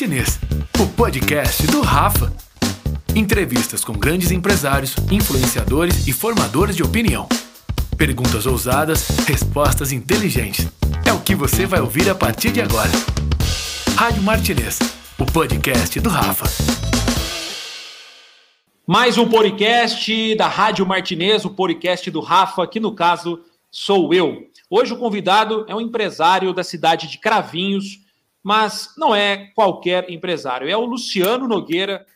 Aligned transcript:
Martinez, 0.00 0.40
o 0.80 0.86
podcast 0.96 1.66
do 1.66 1.82
Rafa. 1.82 2.32
Entrevistas 3.14 3.84
com 3.84 3.92
grandes 3.92 4.30
empresários, 4.30 4.96
influenciadores 5.10 6.06
e 6.06 6.12
formadores 6.12 6.74
de 6.74 6.82
opinião. 6.82 7.28
Perguntas 7.98 8.46
ousadas, 8.46 9.08
respostas 9.26 9.92
inteligentes. 9.92 10.66
É 11.06 11.12
o 11.12 11.20
que 11.20 11.34
você 11.34 11.66
vai 11.66 11.82
ouvir 11.82 12.08
a 12.08 12.14
partir 12.14 12.50
de 12.50 12.62
agora. 12.62 12.88
Rádio 13.94 14.22
Martinez, 14.22 14.78
o 15.18 15.26
podcast 15.26 16.00
do 16.00 16.08
Rafa. 16.08 16.46
Mais 18.86 19.18
um 19.18 19.28
podcast 19.28 20.34
da 20.34 20.48
Rádio 20.48 20.86
Martinez, 20.86 21.44
o 21.44 21.50
podcast 21.50 22.10
do 22.10 22.20
Rafa, 22.20 22.66
que 22.66 22.80
no 22.80 22.94
caso 22.94 23.42
sou 23.70 24.14
eu. 24.14 24.46
Hoje 24.70 24.94
o 24.94 24.98
convidado 24.98 25.66
é 25.68 25.74
um 25.74 25.80
empresário 25.82 26.54
da 26.54 26.64
cidade 26.64 27.06
de 27.06 27.18
Cravinhos, 27.18 28.00
mas 28.42 28.94
não 28.96 29.14
é 29.14 29.50
qualquer 29.54 30.10
empresário, 30.10 30.68
é 30.68 30.76
o 30.76 30.84
Luciano 30.84 31.46
Nogueira, 31.46 32.06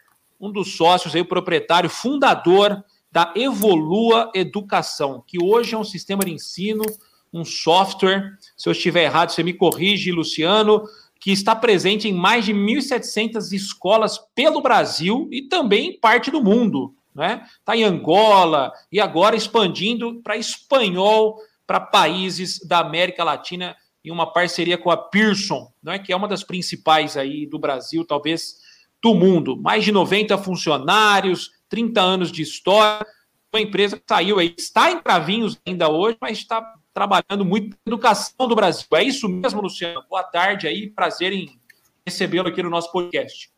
um 0.41 0.51
dos 0.51 0.77
sócios 0.77 1.15
aí, 1.15 1.21
o 1.21 1.27
proprietário, 1.27 1.89
fundador 1.89 2.83
da 3.11 3.33
Evolua 3.37 4.31
Educação, 4.35 5.23
que 5.27 5.43
hoje 5.43 5.75
é 5.75 5.79
um 5.79 5.85
sistema 5.85 6.25
de 6.25 6.33
ensino, 6.33 6.85
um 7.33 7.45
software. 7.45 8.37
Se 8.57 8.69
eu 8.69 8.73
estiver 8.73 9.05
errado, 9.05 9.31
você 9.31 9.43
me 9.43 9.53
corrige, 9.53 10.13
Luciano, 10.13 10.83
que 11.21 11.33
está 11.33 11.55
presente 11.55 12.09
em 12.09 12.13
mais 12.13 12.45
de 12.45 12.53
1.700 12.53 13.53
escolas 13.53 14.19
pelo 14.35 14.61
Brasil 14.61 15.29
e 15.33 15.43
também 15.43 15.91
em 15.91 15.99
parte 15.99 16.31
do 16.31 16.43
mundo. 16.43 16.95
Né? 17.15 17.47
Está 17.59 17.77
em 17.77 17.85
Angola 17.85 18.73
e 18.91 19.01
agora 19.01 19.37
expandindo 19.37 20.21
para 20.23 20.37
espanhol, 20.37 21.39
para 21.67 21.81
países 21.81 22.59
da 22.67 22.81
América 22.81 23.25
Latina 23.25 23.77
em 24.05 24.11
uma 24.11 24.31
parceria 24.31 24.77
com 24.77 24.91
a 24.91 24.97
Pearson, 24.97 25.73
né, 25.83 25.99
que 25.99 26.13
é 26.13 26.17
uma 26.17 26.29
das 26.29 26.45
principais 26.45 27.17
aí 27.17 27.47
do 27.47 27.59
Brasil, 27.59 28.05
talvez 28.05 28.57
do 29.03 29.15
mundo. 29.15 29.57
Mais 29.57 29.83
de 29.83 29.91
90 29.91 30.37
funcionários, 30.39 31.51
30 31.71 32.01
anos 32.01 32.31
de 32.31 32.43
história. 32.43 33.07
Uma 33.53 33.63
empresa 33.63 33.97
que 33.97 34.05
saiu 34.07 34.39
aí, 34.39 34.55
está 34.59 34.91
em 34.91 35.01
Cravinhos 35.01 35.59
ainda 35.67 35.89
hoje, 35.89 36.19
mas 36.21 36.39
está 36.39 36.75
trabalhando 36.93 37.45
muito 37.45 37.71
na 37.71 37.93
educação 37.93 38.47
do 38.47 38.55
Brasil. 38.55 38.87
É 38.95 39.03
isso 39.03 39.29
mesmo, 39.29 39.63
Luciano? 39.63 40.05
Boa 40.09 40.23
tarde 40.23 40.67
aí, 40.67 40.91
prazer 40.91 41.33
em 41.33 41.49
recebê-lo 42.07 42.49
aqui 42.49 42.63
no 42.63 42.71
nosso 42.71 42.93
podcast. 42.93 43.51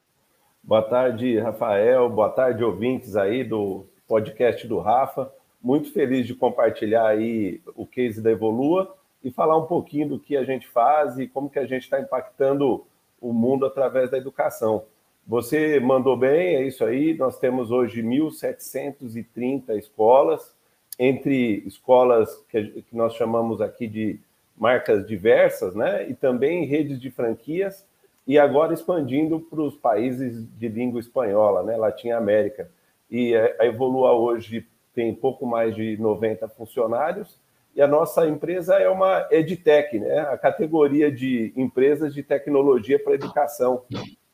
Boa 0.62 0.82
tarde, 0.82 1.38
Rafael. 1.38 2.08
Boa 2.08 2.28
tarde, 2.28 2.62
ouvintes 2.62 3.16
aí 3.16 3.42
do 3.42 3.86
podcast 4.06 4.66
do 4.66 4.78
Rafa. 4.78 5.32
Muito 5.62 5.92
feliz 5.92 6.26
de 6.26 6.34
compartilhar 6.34 7.08
aí 7.08 7.60
o 7.74 7.86
case 7.86 8.20
da 8.20 8.30
Evolua 8.30 8.96
e 9.26 9.30
falar 9.32 9.56
um 9.56 9.66
pouquinho 9.66 10.10
do 10.10 10.20
que 10.20 10.36
a 10.36 10.44
gente 10.44 10.68
faz 10.68 11.18
e 11.18 11.26
como 11.26 11.50
que 11.50 11.58
a 11.58 11.66
gente 11.66 11.82
está 11.82 12.00
impactando 12.00 12.86
o 13.20 13.32
mundo 13.32 13.66
através 13.66 14.08
da 14.08 14.16
educação. 14.16 14.84
Você 15.26 15.80
mandou 15.80 16.16
bem, 16.16 16.54
é 16.54 16.62
isso 16.62 16.84
aí. 16.84 17.12
Nós 17.14 17.36
temos 17.36 17.72
hoje 17.72 18.04
1.730 18.04 19.76
escolas, 19.76 20.54
entre 20.96 21.64
escolas 21.66 22.36
que, 22.48 22.84
nós 22.92 23.14
chamamos 23.14 23.60
aqui 23.60 23.88
de 23.88 24.20
marcas 24.56 25.04
diversas, 25.04 25.74
né? 25.74 26.08
E 26.08 26.14
também 26.14 26.64
redes 26.64 27.00
de 27.00 27.10
franquias, 27.10 27.84
e 28.28 28.38
agora 28.38 28.74
expandindo 28.74 29.40
para 29.40 29.60
os 29.60 29.74
países 29.74 30.46
de 30.56 30.68
língua 30.68 31.00
espanhola, 31.00 31.64
né? 31.64 31.76
Latim 31.76 32.10
América. 32.10 32.70
E 33.10 33.34
a 33.34 33.66
Evolua 33.66 34.12
hoje 34.12 34.64
tem 34.94 35.12
pouco 35.12 35.44
mais 35.44 35.74
de 35.74 35.96
90 35.96 36.46
funcionários 36.50 37.44
e 37.76 37.82
a 37.82 37.86
nossa 37.86 38.26
empresa 38.26 38.76
é 38.76 38.88
uma 38.88 39.28
EdTech, 39.30 39.98
né? 39.98 40.20
a 40.20 40.38
categoria 40.38 41.12
de 41.12 41.52
empresas 41.54 42.14
de 42.14 42.22
tecnologia 42.22 42.98
para 42.98 43.14
educação, 43.14 43.82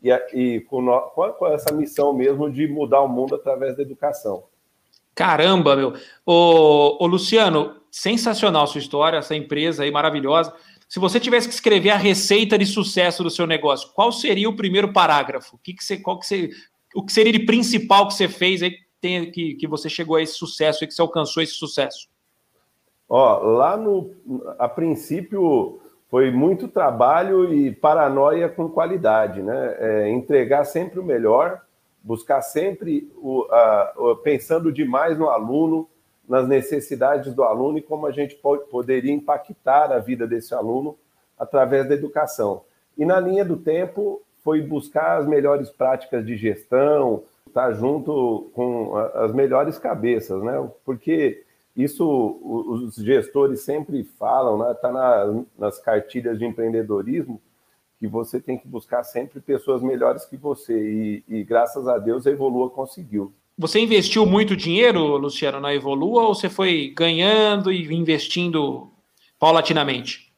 e, 0.00 0.10
e 0.32 0.60
com, 0.60 0.80
no, 0.80 1.00
com, 1.10 1.46
essa 1.48 1.74
missão 1.74 2.12
mesmo 2.12 2.48
de 2.48 2.68
mudar 2.68 3.00
o 3.00 3.08
mundo 3.08 3.34
através 3.34 3.76
da 3.76 3.82
educação. 3.82 4.44
Caramba, 5.12 5.74
meu. 5.74 5.92
Ô, 6.24 7.02
ô, 7.02 7.06
Luciano, 7.06 7.80
sensacional 7.90 8.68
sua 8.68 8.78
história, 8.78 9.18
essa 9.18 9.34
empresa 9.34 9.82
aí 9.82 9.90
maravilhosa. 9.90 10.54
Se 10.88 11.00
você 11.00 11.18
tivesse 11.18 11.48
que 11.48 11.54
escrever 11.54 11.90
a 11.90 11.96
receita 11.96 12.56
de 12.56 12.64
sucesso 12.64 13.24
do 13.24 13.30
seu 13.30 13.46
negócio, 13.46 13.90
qual 13.92 14.12
seria 14.12 14.48
o 14.48 14.56
primeiro 14.56 14.92
parágrafo? 14.92 15.56
O 15.56 15.58
que, 15.58 15.74
que 15.74 15.82
você, 15.82 15.96
qual 15.96 16.20
que 16.20 16.26
você, 16.26 16.50
o 16.94 17.04
que 17.04 17.12
seria 17.12 17.32
de 17.32 17.40
principal 17.40 18.06
que 18.06 18.14
você 18.14 18.28
fez 18.28 18.62
aí 18.62 18.76
que, 19.00 19.54
que 19.54 19.66
você 19.66 19.88
chegou 19.88 20.14
a 20.14 20.22
esse 20.22 20.34
sucesso 20.34 20.84
e 20.84 20.86
que 20.86 20.94
você 20.94 21.02
alcançou 21.02 21.42
esse 21.42 21.54
sucesso? 21.54 22.11
Ó, 23.14 23.40
lá 23.40 23.76
no, 23.76 24.10
a 24.58 24.66
princípio 24.66 25.78
foi 26.08 26.30
muito 26.30 26.66
trabalho 26.66 27.52
e 27.52 27.70
paranoia 27.70 28.48
com 28.48 28.70
qualidade, 28.70 29.42
né? 29.42 29.76
É, 29.78 30.08
entregar 30.08 30.64
sempre 30.64 30.98
o 30.98 31.04
melhor, 31.04 31.60
buscar 32.02 32.40
sempre 32.40 33.12
o, 33.18 33.46
a, 33.50 33.92
o, 33.98 34.16
pensando 34.16 34.72
demais 34.72 35.18
no 35.18 35.28
aluno, 35.28 35.86
nas 36.26 36.48
necessidades 36.48 37.34
do 37.34 37.42
aluno 37.42 37.76
e 37.76 37.82
como 37.82 38.06
a 38.06 38.10
gente 38.10 38.34
pode, 38.36 38.64
poderia 38.70 39.12
impactar 39.12 39.92
a 39.92 39.98
vida 39.98 40.26
desse 40.26 40.54
aluno 40.54 40.96
através 41.38 41.86
da 41.86 41.94
educação. 41.94 42.62
E 42.96 43.04
na 43.04 43.20
linha 43.20 43.44
do 43.44 43.58
tempo 43.58 44.22
foi 44.42 44.62
buscar 44.62 45.18
as 45.18 45.26
melhores 45.26 45.68
práticas 45.68 46.24
de 46.24 46.34
gestão, 46.34 47.24
estar 47.46 47.74
junto 47.74 48.50
com 48.54 48.96
as 48.96 49.34
melhores 49.34 49.78
cabeças, 49.78 50.42
né? 50.42 50.66
Porque 50.82 51.44
isso 51.76 52.06
os 52.44 52.94
gestores 52.96 53.62
sempre 53.62 54.04
falam, 54.04 54.58
né? 54.58 54.72
Está 54.72 54.92
na, 54.92 55.42
nas 55.58 55.78
cartilhas 55.78 56.38
de 56.38 56.44
empreendedorismo 56.44 57.40
que 57.98 58.06
você 58.06 58.40
tem 58.40 58.58
que 58.58 58.66
buscar 58.66 59.04
sempre 59.04 59.40
pessoas 59.40 59.80
melhores 59.80 60.24
que 60.24 60.36
você 60.36 60.74
e, 60.74 61.24
e 61.28 61.44
graças 61.44 61.86
a 61.86 61.98
Deus 61.98 62.26
a 62.26 62.30
Evolua 62.30 62.68
conseguiu. 62.68 63.32
Você 63.56 63.78
investiu 63.78 64.26
muito 64.26 64.56
dinheiro, 64.56 65.16
Luciano, 65.16 65.60
na 65.60 65.74
Evolua 65.74 66.22
ou 66.22 66.34
você 66.34 66.48
foi 66.48 66.92
ganhando 66.96 67.70
e 67.70 67.94
investindo 67.94 68.90
paulatinamente? 69.38 70.32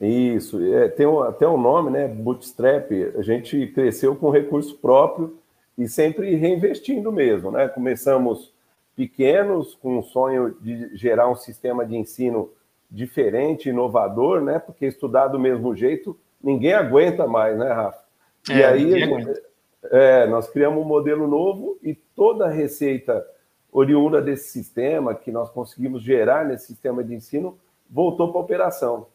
Isso, 0.00 0.62
é, 0.74 0.88
tem 0.88 1.06
um, 1.06 1.20
até 1.20 1.46
um 1.46 1.60
nome, 1.60 1.90
né? 1.90 2.08
Bootstrap. 2.08 2.90
A 3.16 3.22
gente 3.22 3.66
cresceu 3.68 4.16
com 4.16 4.30
recurso 4.30 4.76
próprio 4.76 5.38
e 5.76 5.88
sempre 5.88 6.34
reinvestindo 6.34 7.10
mesmo, 7.10 7.50
né? 7.50 7.68
Começamos 7.68 8.52
pequenos, 8.96 9.74
com 9.74 9.98
o 9.98 10.02
sonho 10.02 10.56
de 10.60 10.96
gerar 10.96 11.28
um 11.28 11.34
sistema 11.34 11.84
de 11.84 11.96
ensino 11.96 12.50
diferente, 12.90 13.70
inovador, 13.70 14.42
né? 14.42 14.58
Porque 14.58 14.86
estudar 14.86 15.28
do 15.28 15.38
mesmo 15.38 15.74
jeito, 15.74 16.18
ninguém 16.42 16.74
aguenta 16.74 17.26
mais, 17.26 17.56
né, 17.58 17.72
Rafa? 17.72 18.02
É, 18.50 18.56
e 18.58 18.64
aí 18.64 19.00
gente, 19.00 19.42
é, 19.84 20.26
nós 20.26 20.48
criamos 20.50 20.84
um 20.84 20.86
modelo 20.86 21.26
novo 21.26 21.78
e 21.82 21.94
toda 21.94 22.46
a 22.46 22.50
receita 22.50 23.26
oriunda 23.70 24.20
desse 24.20 24.50
sistema 24.50 25.14
que 25.14 25.30
nós 25.30 25.48
conseguimos 25.50 26.02
gerar 26.02 26.44
nesse 26.44 26.66
sistema 26.66 27.02
de 27.02 27.14
ensino 27.14 27.58
voltou 27.88 28.30
para 28.30 28.40
a 28.40 28.44
operação. 28.44 29.06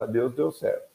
A 0.00 0.06
Deus 0.06 0.32
deu 0.34 0.50
certo. 0.50 0.88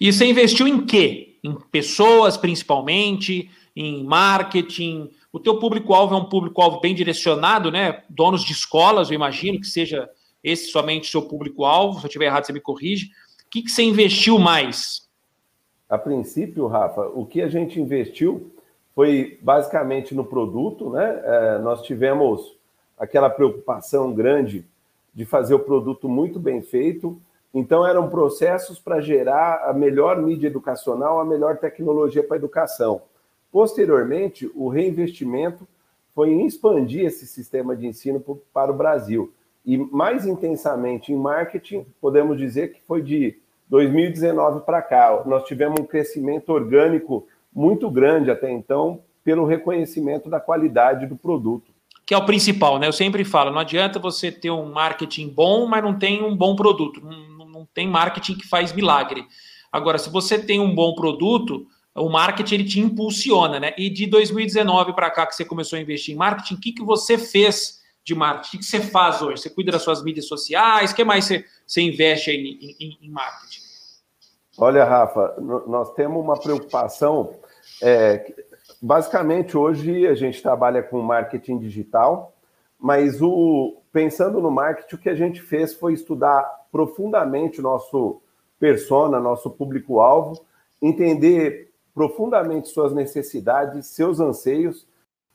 E 0.00 0.12
você 0.12 0.26
investiu 0.26 0.66
em 0.66 0.84
quê? 0.84 1.36
Em 1.42 1.54
pessoas, 1.54 2.36
principalmente, 2.36 3.50
em 3.74 4.04
marketing, 4.04 5.10
o 5.32 5.38
teu 5.38 5.58
público-alvo 5.58 6.14
é 6.14 6.18
um 6.18 6.28
público-alvo 6.28 6.80
bem 6.80 6.94
direcionado, 6.94 7.70
né? 7.70 8.02
Donos 8.08 8.44
de 8.44 8.52
escolas, 8.52 9.10
eu 9.10 9.14
imagino 9.14 9.60
que 9.60 9.66
seja 9.66 10.10
esse 10.42 10.70
somente 10.70 11.08
o 11.08 11.10
seu 11.10 11.22
público-alvo. 11.22 11.98
Se 11.98 12.06
eu 12.06 12.08
estiver 12.08 12.26
errado, 12.26 12.46
você 12.46 12.52
me 12.52 12.60
corrige. 12.60 13.06
O 13.46 13.50
que, 13.50 13.62
que 13.62 13.70
você 13.70 13.82
investiu 13.82 14.38
mais? 14.38 15.08
A 15.88 15.98
princípio, 15.98 16.66
Rafa, 16.66 17.02
o 17.08 17.26
que 17.26 17.42
a 17.42 17.48
gente 17.48 17.80
investiu 17.80 18.52
foi 18.94 19.38
basicamente 19.42 20.14
no 20.14 20.24
produto, 20.24 20.90
né? 20.90 21.20
É, 21.24 21.58
nós 21.58 21.82
tivemos 21.82 22.56
aquela 22.98 23.30
preocupação 23.30 24.12
grande 24.12 24.64
de 25.14 25.24
fazer 25.24 25.54
o 25.54 25.60
produto 25.60 26.08
muito 26.08 26.38
bem 26.38 26.62
feito. 26.62 27.20
Então, 27.52 27.86
eram 27.86 28.08
processos 28.08 28.78
para 28.78 29.00
gerar 29.00 29.64
a 29.68 29.72
melhor 29.72 30.20
mídia 30.20 30.46
educacional, 30.46 31.18
a 31.18 31.24
melhor 31.24 31.58
tecnologia 31.58 32.22
para 32.22 32.36
a 32.36 32.38
educação. 32.38 33.02
Posteriormente, 33.50 34.50
o 34.54 34.68
reinvestimento 34.68 35.66
foi 36.14 36.30
em 36.30 36.46
expandir 36.46 37.04
esse 37.04 37.26
sistema 37.26 37.76
de 37.76 37.86
ensino 37.86 38.22
para 38.52 38.70
o 38.70 38.76
Brasil. 38.76 39.32
E 39.64 39.76
mais 39.76 40.26
intensamente 40.26 41.12
em 41.12 41.16
marketing, 41.16 41.84
podemos 42.00 42.38
dizer 42.38 42.72
que 42.72 42.80
foi 42.82 43.02
de 43.02 43.36
2019 43.68 44.60
para 44.60 44.82
cá. 44.82 45.22
Nós 45.26 45.44
tivemos 45.44 45.80
um 45.80 45.84
crescimento 45.84 46.50
orgânico 46.50 47.26
muito 47.54 47.90
grande 47.90 48.30
até 48.30 48.50
então, 48.50 49.00
pelo 49.22 49.44
reconhecimento 49.44 50.30
da 50.30 50.40
qualidade 50.40 51.06
do 51.06 51.16
produto. 51.16 51.70
Que 52.06 52.14
é 52.14 52.18
o 52.18 52.26
principal, 52.26 52.78
né? 52.78 52.88
Eu 52.88 52.92
sempre 52.92 53.24
falo: 53.24 53.50
não 53.50 53.60
adianta 53.60 53.98
você 53.98 54.32
ter 54.32 54.50
um 54.50 54.72
marketing 54.72 55.28
bom, 55.28 55.66
mas 55.66 55.82
não 55.82 55.96
tem 55.96 56.24
um 56.24 56.36
bom 56.36 56.56
produto. 56.56 57.00
Não, 57.00 57.46
não 57.46 57.68
tem 57.72 57.86
marketing 57.86 58.34
que 58.34 58.48
faz 58.48 58.72
milagre. 58.72 59.24
Agora, 59.70 59.98
se 59.98 60.10
você 60.10 60.38
tem 60.38 60.58
um 60.58 60.74
bom 60.74 60.94
produto, 60.94 61.66
o 62.00 62.08
marketing 62.08 62.54
ele 62.54 62.64
te 62.64 62.80
impulsiona, 62.80 63.60
né? 63.60 63.74
E 63.76 63.90
de 63.90 64.06
2019 64.06 64.94
para 64.94 65.10
cá 65.10 65.26
que 65.26 65.34
você 65.34 65.44
começou 65.44 65.78
a 65.78 65.82
investir 65.82 66.14
em 66.14 66.18
marketing, 66.18 66.54
o 66.54 66.60
que, 66.60 66.72
que 66.72 66.82
você 66.82 67.18
fez 67.18 67.80
de 68.04 68.14
marketing? 68.14 68.56
O 68.56 68.60
que 68.60 68.66
você 68.66 68.80
faz 68.80 69.20
hoje? 69.20 69.42
Você 69.42 69.50
cuida 69.50 69.72
das 69.72 69.82
suas 69.82 70.02
mídias 70.02 70.26
sociais? 70.26 70.92
O 70.92 70.94
que 70.94 71.04
mais 71.04 71.24
você, 71.26 71.44
você 71.66 71.82
investe 71.82 72.30
em, 72.30 72.76
em, 72.80 72.98
em 73.02 73.10
marketing? 73.10 73.60
Olha, 74.58 74.84
Rafa, 74.84 75.36
nós 75.38 75.92
temos 75.94 76.22
uma 76.22 76.38
preocupação 76.38 77.34
É, 77.82 78.34
basicamente, 78.80 79.56
hoje 79.56 80.06
a 80.06 80.14
gente 80.14 80.42
trabalha 80.42 80.82
com 80.82 81.00
marketing 81.00 81.58
digital, 81.58 82.34
mas 82.78 83.22
o, 83.22 83.80
pensando 83.92 84.40
no 84.40 84.50
marketing, 84.50 84.94
o 84.94 84.98
que 84.98 85.08
a 85.08 85.14
gente 85.14 85.40
fez 85.40 85.74
foi 85.74 85.94
estudar 85.94 86.42
profundamente 86.70 87.62
nosso 87.62 88.20
persona, 88.58 89.18
nosso 89.18 89.50
público-alvo, 89.50 90.44
entender 90.82 91.69
profundamente 91.94 92.68
suas 92.68 92.92
necessidades, 92.92 93.86
seus 93.86 94.20
anseios, 94.20 94.86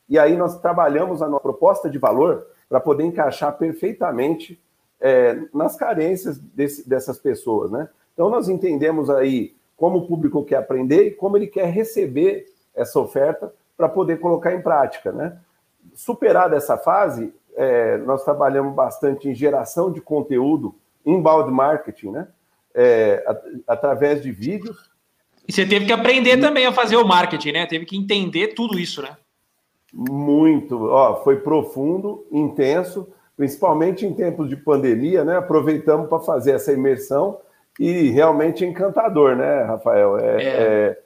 e 0.07 0.19
aí 0.19 0.37
nós 0.37 0.59
trabalhamos 0.59 1.21
a 1.21 1.27
nossa 1.27 1.41
proposta 1.41 1.89
de 1.89 1.97
valor 1.97 2.47
para 2.69 2.79
poder 2.79 3.03
encaixar 3.03 3.57
perfeitamente 3.57 4.61
é, 4.99 5.39
nas 5.53 5.75
carências 5.75 6.37
desse, 6.37 6.87
dessas 6.87 7.19
pessoas, 7.19 7.71
né? 7.71 7.89
Então 8.13 8.29
nós 8.29 8.47
entendemos 8.47 9.09
aí 9.09 9.55
como 9.75 9.99
o 9.99 10.07
público 10.07 10.43
quer 10.43 10.57
aprender 10.57 11.07
e 11.07 11.11
como 11.11 11.37
ele 11.37 11.47
quer 11.47 11.65
receber 11.65 12.45
essa 12.73 12.99
oferta 12.99 13.53
para 13.75 13.89
poder 13.89 14.19
colocar 14.19 14.53
em 14.53 14.61
prática, 14.61 15.11
né? 15.11 15.37
Superada 15.93 16.55
essa 16.55 16.77
fase, 16.77 17.33
é, 17.55 17.97
nós 17.99 18.23
trabalhamos 18.23 18.73
bastante 18.73 19.29
em 19.29 19.35
geração 19.35 19.91
de 19.91 20.01
conteúdo, 20.01 20.75
inbound 21.05 21.51
marketing, 21.51 22.11
né? 22.11 22.27
É, 22.73 23.23
através 23.67 24.21
de 24.21 24.31
vídeos. 24.31 24.89
E 25.47 25.53
você 25.53 25.65
teve 25.65 25.85
que 25.85 25.93
aprender 25.93 26.37
também 26.37 26.65
a 26.65 26.73
fazer 26.73 26.97
o 26.97 27.07
marketing, 27.07 27.51
né? 27.51 27.65
Teve 27.65 27.85
que 27.85 27.97
entender 27.97 28.49
tudo 28.49 28.79
isso, 28.79 29.01
né? 29.01 29.15
Muito, 29.93 30.87
ó, 30.87 31.23
foi 31.23 31.37
profundo, 31.37 32.25
intenso, 32.31 33.07
principalmente 33.37 34.05
em 34.05 34.13
tempos 34.13 34.49
de 34.49 34.57
pandemia, 34.57 35.23
né? 35.23 35.37
Aproveitamos 35.37 36.09
para 36.09 36.19
fazer 36.19 36.51
essa 36.51 36.73
imersão 36.73 37.37
e 37.79 38.09
realmente 38.09 38.65
encantador, 38.65 39.35
né, 39.35 39.63
Rafael? 39.63 40.17
É, 40.17 40.43
é. 40.43 40.47
É, 40.47 40.99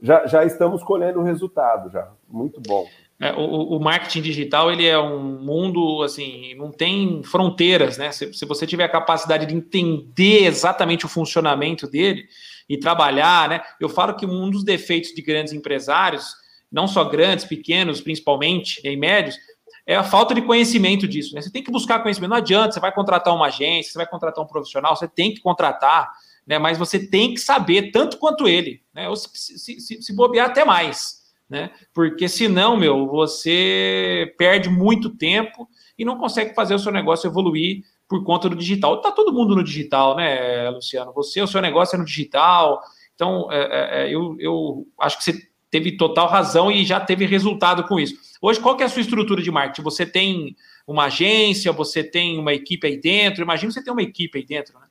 já, 0.00 0.26
já 0.26 0.44
estamos 0.44 0.82
colhendo 0.82 1.20
o 1.20 1.24
resultado, 1.24 1.90
já. 1.90 2.08
Muito 2.28 2.60
bom. 2.60 2.86
É, 3.20 3.32
o, 3.32 3.76
o, 3.76 3.80
marketing 3.80 4.22
digital 4.22 4.70
ele 4.70 4.86
é 4.86 4.96
um 4.96 5.42
mundo 5.42 6.04
assim, 6.04 6.54
não 6.54 6.70
tem 6.70 7.20
fronteiras, 7.24 7.98
né? 7.98 8.12
Se, 8.12 8.32
se, 8.32 8.46
você 8.46 8.64
tiver 8.64 8.84
a 8.84 8.88
capacidade 8.88 9.44
de 9.44 9.54
entender 9.56 10.44
exatamente 10.44 11.04
o 11.04 11.08
funcionamento 11.08 11.88
dele 11.88 12.28
e 12.68 12.78
trabalhar, 12.78 13.48
né? 13.48 13.60
Eu 13.80 13.88
falo 13.88 14.14
que 14.14 14.24
um 14.24 14.48
dos 14.48 14.62
defeitos 14.62 15.10
de 15.10 15.20
grandes 15.20 15.52
empresários, 15.52 16.32
não 16.70 16.86
só 16.86 17.02
grandes, 17.04 17.44
pequenos, 17.44 18.00
principalmente, 18.00 18.80
e 18.84 18.96
médios, 18.96 19.36
é 19.84 19.96
a 19.96 20.04
falta 20.04 20.32
de 20.32 20.42
conhecimento 20.42 21.08
disso. 21.08 21.34
Né? 21.34 21.40
Você 21.40 21.50
tem 21.50 21.64
que 21.64 21.72
buscar 21.72 22.00
conhecimento. 22.00 22.30
Não 22.30 22.36
adianta, 22.36 22.72
você 22.72 22.80
vai 22.80 22.94
contratar 22.94 23.34
uma 23.34 23.46
agência, 23.46 23.90
você 23.90 23.98
vai 23.98 24.06
contratar 24.06 24.44
um 24.44 24.46
profissional, 24.46 24.94
você 24.94 25.08
tem 25.08 25.34
que 25.34 25.40
contratar, 25.40 26.08
né? 26.46 26.56
Mas 26.56 26.78
você 26.78 27.04
tem 27.04 27.34
que 27.34 27.40
saber 27.40 27.90
tanto 27.90 28.16
quanto 28.18 28.46
ele, 28.46 28.80
né? 28.94 29.08
Ou 29.08 29.16
se, 29.16 29.28
se, 29.34 29.80
se, 29.80 30.02
se 30.02 30.14
bobear 30.14 30.50
até 30.50 30.64
mais 30.64 31.18
né? 31.48 31.70
Porque 31.94 32.28
senão, 32.28 32.76
meu, 32.76 33.06
você 33.06 34.34
perde 34.36 34.68
muito 34.68 35.10
tempo 35.10 35.68
e 35.98 36.04
não 36.04 36.18
consegue 36.18 36.54
fazer 36.54 36.74
o 36.74 36.78
seu 36.78 36.92
negócio 36.92 37.26
evoluir 37.26 37.82
por 38.08 38.24
conta 38.24 38.48
do 38.48 38.56
digital. 38.56 39.00
Tá 39.00 39.12
todo 39.12 39.32
mundo 39.32 39.54
no 39.54 39.64
digital, 39.64 40.16
né, 40.16 40.68
Luciano? 40.70 41.12
Você, 41.14 41.40
o 41.42 41.46
seu 41.46 41.60
negócio 41.60 41.96
é 41.96 41.98
no 41.98 42.04
digital. 42.04 42.80
Então, 43.14 43.50
é, 43.50 43.58
é, 43.60 44.02
é, 44.02 44.14
eu, 44.14 44.36
eu 44.38 44.86
acho 45.00 45.18
que 45.18 45.24
você 45.24 45.48
teve 45.70 45.96
total 45.96 46.28
razão 46.28 46.70
e 46.70 46.84
já 46.84 46.98
teve 47.00 47.26
resultado 47.26 47.84
com 47.84 47.98
isso. 47.98 48.14
Hoje, 48.40 48.60
qual 48.60 48.76
que 48.76 48.82
é 48.82 48.86
a 48.86 48.88
sua 48.88 49.02
estrutura 49.02 49.42
de 49.42 49.50
marketing? 49.50 49.82
Você 49.82 50.06
tem 50.06 50.56
uma 50.86 51.04
agência, 51.04 51.72
você 51.72 52.02
tem 52.02 52.38
uma 52.38 52.54
equipe 52.54 52.86
aí 52.86 52.96
dentro? 52.98 53.42
Imagina 53.42 53.72
você 53.72 53.82
tem 53.82 53.92
uma 53.92 54.02
equipe 54.02 54.38
aí 54.38 54.46
dentro, 54.46 54.78
né? 54.78 54.86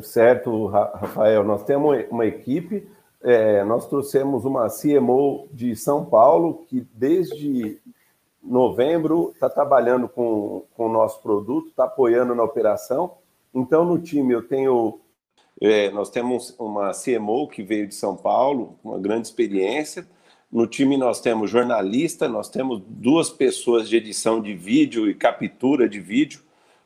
Certo, 0.00 0.66
Rafael. 0.66 1.44
Nós 1.44 1.64
temos 1.64 2.04
uma 2.10 2.26
equipe 2.26 2.86
é, 3.22 3.62
nós 3.64 3.86
trouxemos 3.86 4.44
uma 4.44 4.68
CMO 4.68 5.48
de 5.52 5.76
São 5.76 6.04
Paulo, 6.04 6.64
que 6.68 6.86
desde 6.92 7.80
novembro 8.42 9.30
está 9.32 9.48
trabalhando 9.48 10.08
com, 10.08 10.64
com 10.74 10.86
o 10.86 10.92
nosso 10.92 11.22
produto, 11.22 11.68
está 11.68 11.84
apoiando 11.84 12.34
na 12.34 12.42
operação. 12.42 13.18
Então, 13.54 13.84
no 13.84 13.98
time, 13.98 14.34
eu 14.34 14.42
tenho. 14.42 14.98
É, 15.60 15.90
nós 15.90 16.10
temos 16.10 16.56
uma 16.58 16.90
CMO 16.92 17.46
que 17.46 17.62
veio 17.62 17.86
de 17.86 17.94
São 17.94 18.16
Paulo, 18.16 18.76
uma 18.82 18.98
grande 18.98 19.28
experiência. 19.28 20.04
No 20.50 20.66
time, 20.66 20.96
nós 20.96 21.20
temos 21.20 21.50
jornalista, 21.50 22.28
nós 22.28 22.48
temos 22.48 22.82
duas 22.84 23.30
pessoas 23.30 23.88
de 23.88 23.96
edição 23.96 24.40
de 24.40 24.54
vídeo 24.54 25.08
e 25.08 25.14
captura 25.14 25.88
de 25.88 26.00
vídeo, 26.00 26.42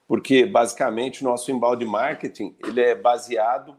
porque 0.06 0.44
basicamente 0.44 1.22
o 1.22 1.24
nosso 1.24 1.50
embalde 1.50 1.86
marketing 1.86 2.54
ele 2.64 2.80
é 2.80 2.94
baseado 2.94 3.74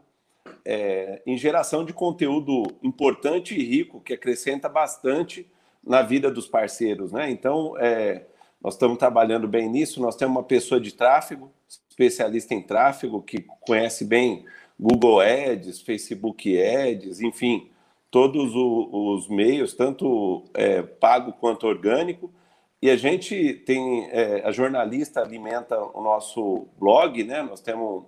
é, 0.64 1.22
em 1.26 1.36
geração 1.36 1.84
de 1.84 1.92
conteúdo 1.92 2.62
importante 2.82 3.54
e 3.54 3.64
rico, 3.64 4.00
que 4.00 4.12
acrescenta 4.12 4.68
bastante 4.68 5.46
na 5.84 6.02
vida 6.02 6.30
dos 6.30 6.46
parceiros. 6.46 7.12
Né? 7.12 7.30
Então, 7.30 7.74
é, 7.78 8.26
nós 8.62 8.74
estamos 8.74 8.98
trabalhando 8.98 9.46
bem 9.48 9.68
nisso. 9.68 10.00
Nós 10.00 10.16
temos 10.16 10.36
uma 10.36 10.42
pessoa 10.42 10.80
de 10.80 10.92
tráfego, 10.92 11.50
especialista 11.88 12.54
em 12.54 12.62
tráfego, 12.62 13.22
que 13.22 13.42
conhece 13.60 14.04
bem 14.04 14.44
Google 14.78 15.20
Ads, 15.20 15.80
Facebook 15.80 16.60
Ads, 16.60 17.20
enfim, 17.20 17.70
todos 18.10 18.52
os 18.54 19.28
meios, 19.28 19.74
tanto 19.74 20.44
é, 20.54 20.82
pago 20.82 21.32
quanto 21.32 21.66
orgânico. 21.66 22.32
E 22.80 22.88
a 22.88 22.96
gente 22.96 23.54
tem, 23.66 24.08
é, 24.10 24.42
a 24.44 24.52
jornalista 24.52 25.20
alimenta 25.20 25.76
o 25.80 26.00
nosso 26.00 26.68
blog, 26.78 27.24
né? 27.24 27.42
Nós 27.42 27.60
temos 27.60 28.04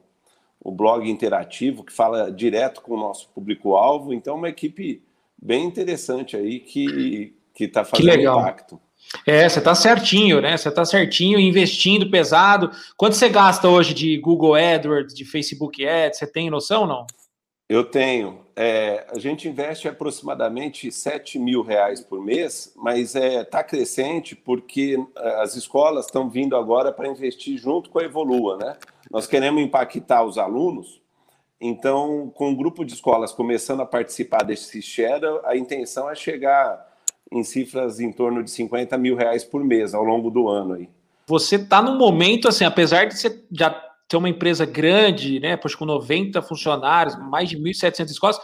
o 0.60 0.70
blog 0.70 1.08
interativo 1.08 1.82
que 1.82 1.92
fala 1.92 2.30
direto 2.30 2.82
com 2.82 2.94
o 2.94 3.00
nosso 3.00 3.28
público-alvo. 3.30 4.12
Então, 4.12 4.36
uma 4.36 4.48
equipe 4.48 5.02
bem 5.40 5.64
interessante 5.64 6.36
aí 6.36 6.60
que 6.60 7.34
está 7.58 7.84
fazendo 7.84 8.12
que 8.12 8.22
impacto. 8.22 8.80
É, 9.26 9.48
você 9.48 9.58
está 9.58 9.74
certinho, 9.74 10.40
né? 10.40 10.56
Você 10.56 10.68
está 10.68 10.84
certinho, 10.84 11.40
investindo 11.40 12.10
pesado. 12.10 12.70
Quanto 12.96 13.16
você 13.16 13.28
gasta 13.28 13.68
hoje 13.68 13.94
de 13.94 14.18
Google 14.18 14.54
AdWords, 14.54 15.14
de 15.14 15.24
Facebook 15.24 15.86
Ads? 15.86 16.18
Você 16.18 16.26
tem 16.26 16.50
noção 16.50 16.86
não? 16.86 17.06
Eu 17.68 17.84
tenho. 17.84 18.40
É, 18.56 19.06
a 19.08 19.18
gente 19.18 19.48
investe 19.48 19.86
aproximadamente 19.86 20.90
7 20.90 21.38
mil 21.38 21.62
reais 21.62 22.00
por 22.00 22.20
mês, 22.20 22.72
mas 22.76 23.14
está 23.14 23.20
é, 23.20 23.44
tá 23.44 23.64
crescente 23.64 24.34
porque 24.34 24.98
é, 25.16 25.40
as 25.40 25.54
escolas 25.54 26.06
estão 26.06 26.28
vindo 26.28 26.56
agora 26.56 26.92
para 26.92 27.08
investir 27.08 27.56
junto 27.58 27.88
com 27.88 28.00
a 28.00 28.04
Evolua, 28.04 28.56
né? 28.56 28.76
Nós 29.10 29.26
queremos 29.26 29.62
impactar 29.62 30.24
os 30.24 30.38
alunos, 30.38 31.00
então, 31.60 32.32
com 32.34 32.50
um 32.50 32.56
grupo 32.56 32.84
de 32.84 32.94
escolas 32.94 33.32
começando 33.32 33.80
a 33.80 33.86
participar 33.86 34.42
desse 34.44 34.80
share, 34.80 35.40
a 35.44 35.54
intenção 35.56 36.08
é 36.08 36.14
chegar 36.14 36.88
em 37.30 37.44
cifras 37.44 38.00
em 38.00 38.10
torno 38.10 38.42
de 38.42 38.50
50 38.50 38.96
mil 38.96 39.14
reais 39.14 39.44
por 39.44 39.62
mês 39.62 39.92
ao 39.92 40.02
longo 40.02 40.30
do 40.30 40.48
ano 40.48 40.74
aí. 40.74 40.88
Você 41.26 41.56
está 41.56 41.82
num 41.82 41.98
momento 41.98 42.48
assim, 42.48 42.64
apesar 42.64 43.04
de 43.04 43.16
você 43.16 43.44
já 43.52 43.70
ter 44.08 44.16
uma 44.16 44.28
empresa 44.28 44.64
grande, 44.64 45.38
né, 45.38 45.56
pois 45.56 45.74
com 45.74 45.84
90 45.84 46.40
funcionários, 46.42 47.16
mais 47.28 47.48
de 47.48 47.56
1.700 47.56 48.10
escolas, 48.10 48.40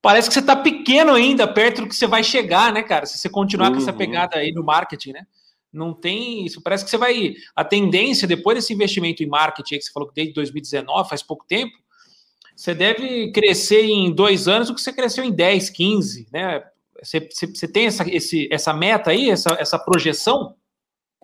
parece 0.00 0.28
que 0.28 0.34
você 0.34 0.40
está 0.40 0.54
pequeno 0.54 1.12
ainda, 1.14 1.48
perto 1.48 1.82
do 1.82 1.88
que 1.88 1.96
você 1.96 2.06
vai 2.06 2.22
chegar, 2.22 2.72
né, 2.72 2.82
cara? 2.82 3.06
Se 3.06 3.18
você 3.18 3.28
continuar 3.28 3.68
uhum. 3.68 3.76
com 3.76 3.80
essa 3.80 3.90
uhum. 3.90 3.98
pegada 3.98 4.36
aí 4.36 4.52
no 4.52 4.62
marketing, 4.62 5.12
né? 5.12 5.26
Não 5.72 5.94
tem 5.94 6.44
isso. 6.44 6.60
Parece 6.60 6.84
que 6.84 6.90
você 6.90 6.98
vai. 6.98 7.34
A 7.56 7.64
tendência, 7.64 8.28
depois 8.28 8.56
desse 8.56 8.74
investimento 8.74 9.22
em 9.22 9.26
marketing 9.26 9.78
que 9.78 9.84
você 9.84 9.92
falou 9.92 10.08
que 10.08 10.14
desde 10.14 10.34
2019, 10.34 11.08
faz 11.08 11.22
pouco 11.22 11.46
tempo, 11.46 11.72
você 12.54 12.74
deve 12.74 13.32
crescer 13.32 13.84
em 13.84 14.12
dois 14.12 14.46
anos 14.46 14.68
o 14.68 14.74
que 14.74 14.80
você 14.80 14.92
cresceu 14.92 15.24
em 15.24 15.32
10, 15.32 15.70
15, 15.70 16.28
né? 16.32 16.62
Você, 17.02 17.20
você, 17.20 17.66
tem 17.66 17.86
essa, 17.86 18.08
esse, 18.08 18.48
essa 18.52 18.72
meta 18.72 19.10
aí, 19.10 19.30
essa, 19.30 19.56
essa 19.58 19.78
projeção? 19.78 20.54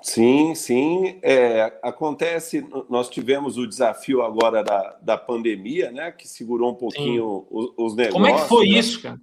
Sim, 0.02 0.54
sim. 0.54 1.18
É, 1.22 1.78
acontece, 1.82 2.66
nós 2.88 3.08
tivemos 3.08 3.58
o 3.58 3.66
desafio 3.66 4.22
agora 4.22 4.64
da, 4.64 4.98
da 5.02 5.18
pandemia, 5.18 5.92
né? 5.92 6.10
Que 6.10 6.26
segurou 6.26 6.72
um 6.72 6.74
pouquinho 6.74 7.46
os, 7.50 7.72
os, 7.76 7.96
negócios. 7.96 8.12
Como 8.12 8.26
é 8.26 8.32
que 8.32 8.48
foi 8.48 8.68
né? 8.68 8.78
isso, 8.78 9.02
cara? 9.02 9.20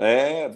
É, 0.00 0.48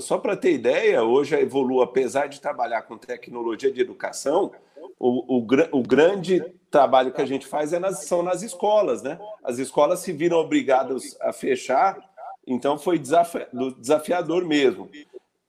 só 0.00 0.16
para 0.16 0.36
ter 0.36 0.52
ideia, 0.52 1.02
hoje 1.02 1.34
a 1.34 1.40
Evolu, 1.40 1.82
apesar 1.82 2.28
de 2.28 2.40
trabalhar 2.40 2.82
com 2.82 2.96
tecnologia 2.96 3.72
de 3.72 3.80
educação, 3.80 4.52
o, 4.96 5.38
o, 5.38 5.46
o 5.72 5.82
grande 5.82 6.40
trabalho 6.70 7.12
que 7.12 7.20
a 7.20 7.26
gente 7.26 7.48
faz 7.48 7.72
é 7.72 7.80
nas, 7.80 8.04
são 8.04 8.22
nas 8.22 8.42
escolas, 8.42 9.02
né? 9.02 9.18
As 9.42 9.58
escolas 9.58 10.00
se 10.00 10.12
viram 10.12 10.38
obrigadas 10.38 11.16
a 11.20 11.32
fechar, 11.32 11.98
então 12.46 12.78
foi 12.78 12.96
desafiador 12.96 14.44
mesmo. 14.44 14.88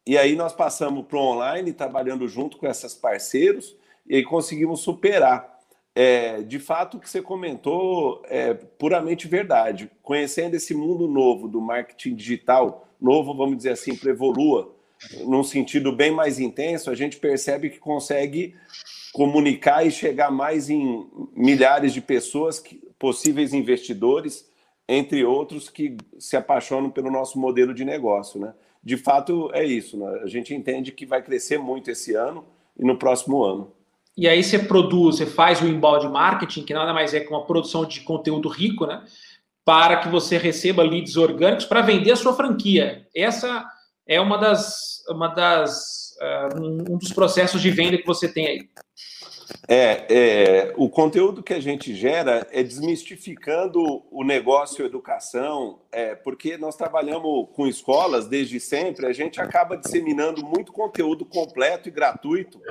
E 0.05 0.17
aí 0.17 0.35
nós 0.35 0.53
passamos 0.53 1.05
para 1.05 1.19
o 1.19 1.21
online, 1.21 1.73
trabalhando 1.73 2.27
junto 2.27 2.57
com 2.57 2.65
esses 2.65 2.95
parceiros, 2.95 3.77
e 4.09 4.23
conseguimos 4.23 4.79
superar. 4.79 5.59
É, 5.93 6.41
de 6.41 6.59
fato, 6.59 6.97
o 6.97 6.99
que 6.99 7.09
você 7.09 7.21
comentou 7.21 8.21
é 8.25 8.53
puramente 8.53 9.27
verdade. 9.27 9.91
Conhecendo 10.01 10.55
esse 10.55 10.73
mundo 10.73 11.07
novo 11.07 11.47
do 11.47 11.59
marketing 11.59 12.15
digital, 12.15 12.86
novo, 12.99 13.33
vamos 13.33 13.57
dizer 13.57 13.71
assim, 13.71 13.95
para 13.95 14.11
Evolua, 14.11 14.73
num 15.25 15.43
sentido 15.43 15.91
bem 15.91 16.11
mais 16.11 16.39
intenso, 16.39 16.89
a 16.89 16.95
gente 16.95 17.17
percebe 17.17 17.69
que 17.69 17.79
consegue 17.79 18.55
comunicar 19.13 19.85
e 19.85 19.91
chegar 19.91 20.31
mais 20.31 20.69
em 20.69 21.07
milhares 21.35 21.93
de 21.93 22.01
pessoas, 22.01 22.63
possíveis 22.99 23.53
investidores, 23.53 24.47
entre 24.87 25.23
outros 25.23 25.69
que 25.69 25.97
se 26.17 26.37
apaixonam 26.37 26.89
pelo 26.89 27.11
nosso 27.11 27.39
modelo 27.39 27.73
de 27.73 27.83
negócio, 27.83 28.39
né? 28.39 28.53
De 28.83 28.95
fato, 28.95 29.49
é 29.53 29.65
isso. 29.65 29.97
Né? 29.97 30.21
A 30.23 30.27
gente 30.27 30.53
entende 30.53 30.91
que 30.91 31.05
vai 31.05 31.21
crescer 31.21 31.57
muito 31.57 31.91
esse 31.91 32.15
ano 32.15 32.45
e 32.79 32.85
no 32.85 32.97
próximo 32.97 33.43
ano. 33.43 33.71
E 34.15 34.27
aí 34.27 34.43
você 34.43 34.57
produz, 34.57 35.17
você 35.17 35.25
faz 35.25 35.61
o 35.61 35.67
inbound 35.67 36.07
marketing, 36.07 36.63
que 36.63 36.73
nada 36.73 36.93
mais 36.93 37.13
é 37.13 37.19
que 37.19 37.29
uma 37.29 37.45
produção 37.45 37.85
de 37.85 38.01
conteúdo 38.01 38.47
rico, 38.47 38.85
né? 38.85 39.03
Para 39.67 39.97
que 39.97 40.07
você 40.07 40.37
receba 40.37 40.81
leads 40.81 41.17
orgânicos 41.17 41.65
para 41.65 41.81
vender 41.81 42.11
a 42.11 42.15
sua 42.15 42.33
franquia. 42.33 43.05
Essa 43.13 43.65
é 44.07 44.21
uma 44.21 44.37
das, 44.37 45.03
uma 45.09 45.27
das 45.27 46.15
uh, 46.21 46.93
um 46.93 46.97
dos 46.97 47.11
processos 47.11 47.61
de 47.61 47.69
venda 47.69 47.97
que 47.97 48.07
você 48.07 48.29
tem 48.29 48.47
aí. 48.47 48.69
É, 49.67 50.05
é, 50.09 50.73
o 50.77 50.89
conteúdo 50.89 51.43
que 51.43 51.53
a 51.53 51.59
gente 51.59 51.93
gera 51.93 52.47
é 52.51 52.63
desmistificando 52.63 54.03
o 54.09 54.23
negócio 54.23 54.85
educação, 54.85 55.79
é, 55.91 56.15
porque 56.15 56.57
nós 56.57 56.75
trabalhamos 56.77 57.49
com 57.53 57.67
escolas 57.67 58.27
desde 58.27 58.59
sempre, 58.59 59.05
a 59.05 59.13
gente 59.13 59.41
acaba 59.41 59.77
disseminando 59.77 60.45
muito 60.45 60.71
conteúdo 60.71 61.25
completo 61.25 61.89
e 61.89 61.91
gratuito, 61.91 62.61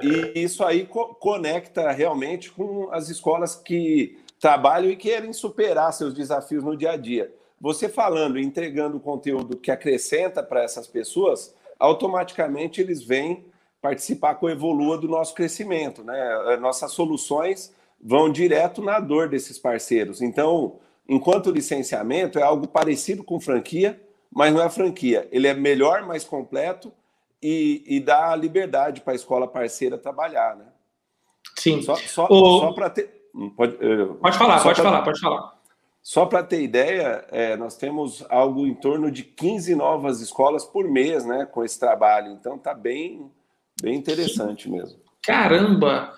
e 0.00 0.40
isso 0.40 0.64
aí 0.64 0.86
co 0.86 1.14
conecta 1.14 1.90
realmente 1.92 2.50
com 2.50 2.88
as 2.92 3.08
escolas 3.08 3.54
que 3.54 4.18
trabalham 4.42 4.90
e 4.90 4.96
querem 4.96 5.32
superar 5.32 5.92
seus 5.92 6.12
desafios 6.12 6.64
no 6.64 6.76
dia 6.76 6.90
a 6.90 6.96
dia. 6.96 7.32
Você 7.60 7.88
falando 7.88 8.40
e 8.40 8.44
entregando 8.44 8.98
conteúdo 8.98 9.56
que 9.56 9.70
acrescenta 9.70 10.42
para 10.42 10.64
essas 10.64 10.88
pessoas, 10.88 11.54
automaticamente 11.78 12.80
eles 12.80 13.04
vêm 13.04 13.44
participar 13.80 14.34
com 14.34 14.48
a 14.48 14.50
Evolua 14.50 14.98
do 14.98 15.06
nosso 15.06 15.32
crescimento. 15.32 16.02
Né? 16.02 16.56
Nossas 16.56 16.90
soluções 16.90 17.72
vão 18.02 18.32
direto 18.32 18.82
na 18.82 18.98
dor 18.98 19.28
desses 19.28 19.60
parceiros. 19.60 20.20
Então, 20.20 20.80
enquanto 21.08 21.52
licenciamento 21.52 22.36
é 22.36 22.42
algo 22.42 22.66
parecido 22.66 23.22
com 23.22 23.38
franquia, 23.38 24.02
mas 24.28 24.52
não 24.52 24.60
é 24.60 24.68
franquia. 24.68 25.28
Ele 25.30 25.46
é 25.46 25.54
melhor, 25.54 26.04
mais 26.04 26.24
completo 26.24 26.92
e, 27.40 27.84
e 27.86 28.00
dá 28.00 28.34
liberdade 28.34 29.02
para 29.02 29.12
a 29.12 29.16
escola 29.16 29.46
parceira 29.46 29.96
trabalhar. 29.96 30.56
Né? 30.56 30.64
Sim. 31.56 31.80
Só, 31.80 31.94
só, 31.94 32.26
o... 32.28 32.58
só 32.58 32.72
para 32.72 32.90
ter. 32.90 33.21
Pode, 33.56 33.76
pode 34.20 34.38
falar, 34.38 34.62
pode 34.62 34.80
pra... 34.80 34.90
falar, 34.90 35.02
pode 35.02 35.20
falar. 35.20 35.52
Só 36.02 36.26
para 36.26 36.42
ter 36.42 36.62
ideia, 36.62 37.24
é, 37.30 37.56
nós 37.56 37.76
temos 37.76 38.24
algo 38.28 38.66
em 38.66 38.74
torno 38.74 39.10
de 39.10 39.22
15 39.22 39.74
novas 39.74 40.20
escolas 40.20 40.64
por 40.64 40.88
mês 40.88 41.24
né, 41.24 41.46
com 41.46 41.64
esse 41.64 41.78
trabalho. 41.78 42.32
Então, 42.32 42.56
está 42.56 42.74
bem, 42.74 43.30
Bem 43.82 43.96
interessante 43.96 44.70
mesmo. 44.70 44.98
Caramba! 45.24 46.12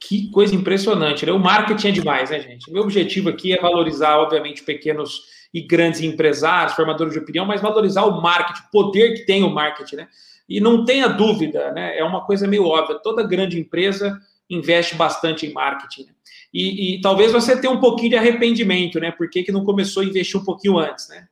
Que 0.00 0.30
coisa 0.30 0.54
impressionante, 0.54 1.26
né? 1.26 1.32
O 1.32 1.38
marketing 1.38 1.88
é 1.88 1.92
demais, 1.92 2.30
né, 2.30 2.40
gente? 2.40 2.72
Meu 2.72 2.82
objetivo 2.82 3.28
aqui 3.28 3.52
é 3.52 3.60
valorizar, 3.60 4.16
obviamente, 4.18 4.62
pequenos 4.62 5.20
e 5.52 5.60
grandes 5.60 6.00
empresários, 6.00 6.74
formadores 6.74 7.12
de 7.12 7.18
opinião, 7.18 7.44
mas 7.44 7.60
valorizar 7.60 8.04
o 8.04 8.22
marketing, 8.22 8.62
o 8.62 8.70
poder 8.70 9.14
que 9.14 9.26
tem 9.26 9.42
o 9.42 9.50
marketing, 9.50 9.96
né? 9.96 10.08
E 10.48 10.58
não 10.58 10.86
tenha 10.86 11.06
dúvida, 11.08 11.70
né? 11.72 11.98
É 11.98 12.02
uma 12.02 12.24
coisa 12.24 12.46
meio 12.46 12.64
óbvia. 12.64 12.98
Toda 12.98 13.22
grande 13.22 13.60
empresa 13.60 14.18
investe 14.50 14.96
bastante 14.96 15.46
em 15.46 15.52
marketing. 15.52 16.06
Né? 16.06 16.12
E, 16.52 16.96
e, 16.96 17.00
talvez 17.00 17.30
você 17.30 17.58
tenha 17.58 17.72
um 17.72 17.80
pouquinho 17.80 18.10
de 18.10 18.16
arrependimento, 18.16 18.98
né? 18.98 19.12
Por 19.12 19.30
que, 19.30 19.44
que 19.44 19.52
não 19.52 19.64
começou 19.64 20.02
a 20.02 20.06
investir 20.06 20.40
um 20.40 20.44
pouquinho 20.44 20.78
antes, 20.78 21.08
né? 21.08 21.28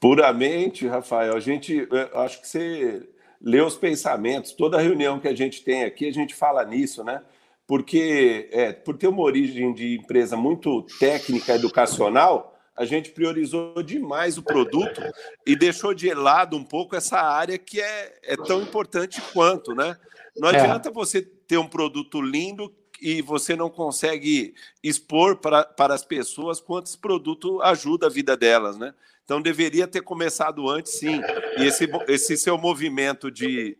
Puramente, 0.00 0.86
Rafael. 0.86 1.36
A 1.36 1.40
gente, 1.40 1.86
acho 2.14 2.40
que 2.40 2.48
você 2.48 3.06
ler 3.40 3.62
os 3.62 3.76
pensamentos. 3.76 4.52
Toda 4.52 4.80
reunião 4.80 5.20
que 5.20 5.28
a 5.28 5.34
gente 5.34 5.62
tem 5.62 5.84
aqui, 5.84 6.08
a 6.08 6.12
gente 6.12 6.34
fala 6.34 6.64
nisso, 6.64 7.04
né? 7.04 7.22
Porque, 7.66 8.48
é, 8.50 8.72
por 8.72 8.96
ter 8.96 9.06
uma 9.06 9.22
origem 9.22 9.72
de 9.72 9.96
empresa 9.96 10.36
muito 10.36 10.82
técnica, 10.98 11.54
educacional, 11.54 12.58
a 12.76 12.84
gente 12.84 13.10
priorizou 13.10 13.82
demais 13.82 14.38
o 14.38 14.42
produto 14.42 15.02
e 15.46 15.54
deixou 15.54 15.92
de 15.92 16.12
lado 16.14 16.56
um 16.56 16.64
pouco 16.64 16.96
essa 16.96 17.20
área 17.20 17.58
que 17.58 17.80
é, 17.80 18.18
é 18.24 18.36
tão 18.36 18.62
importante 18.62 19.20
quanto, 19.32 19.74
né? 19.74 19.96
Não 20.36 20.48
é. 20.48 20.56
adianta 20.56 20.88
é. 20.88 20.92
você 20.92 21.30
ter 21.50 21.58
um 21.58 21.66
produto 21.66 22.22
lindo 22.22 22.72
e 23.02 23.20
você 23.20 23.56
não 23.56 23.68
consegue 23.68 24.54
expor 24.84 25.38
para, 25.38 25.64
para 25.64 25.92
as 25.92 26.04
pessoas 26.04 26.60
quanto 26.60 26.86
esse 26.86 26.96
produto 26.96 27.60
ajuda 27.60 28.06
a 28.06 28.10
vida 28.10 28.36
delas, 28.36 28.78
né? 28.78 28.94
Então 29.24 29.42
deveria 29.42 29.88
ter 29.88 30.00
começado 30.00 30.68
antes, 30.68 30.92
sim. 30.92 31.20
E 31.58 31.64
esse, 31.64 31.90
esse 32.06 32.36
seu 32.36 32.56
movimento 32.56 33.32
de, 33.32 33.76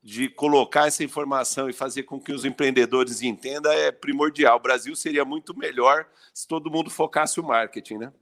de 0.00 0.28
colocar 0.28 0.86
essa 0.86 1.02
informação 1.02 1.68
e 1.68 1.72
fazer 1.72 2.04
com 2.04 2.20
que 2.20 2.32
os 2.32 2.44
empreendedores 2.44 3.20
entendam 3.20 3.72
é 3.72 3.90
primordial. 3.90 4.58
O 4.58 4.62
Brasil 4.62 4.94
seria 4.94 5.24
muito 5.24 5.58
melhor 5.58 6.06
se 6.32 6.46
todo 6.46 6.70
mundo 6.70 6.88
focasse 6.88 7.40
o 7.40 7.44
marketing, 7.44 7.96
né? 7.96 8.12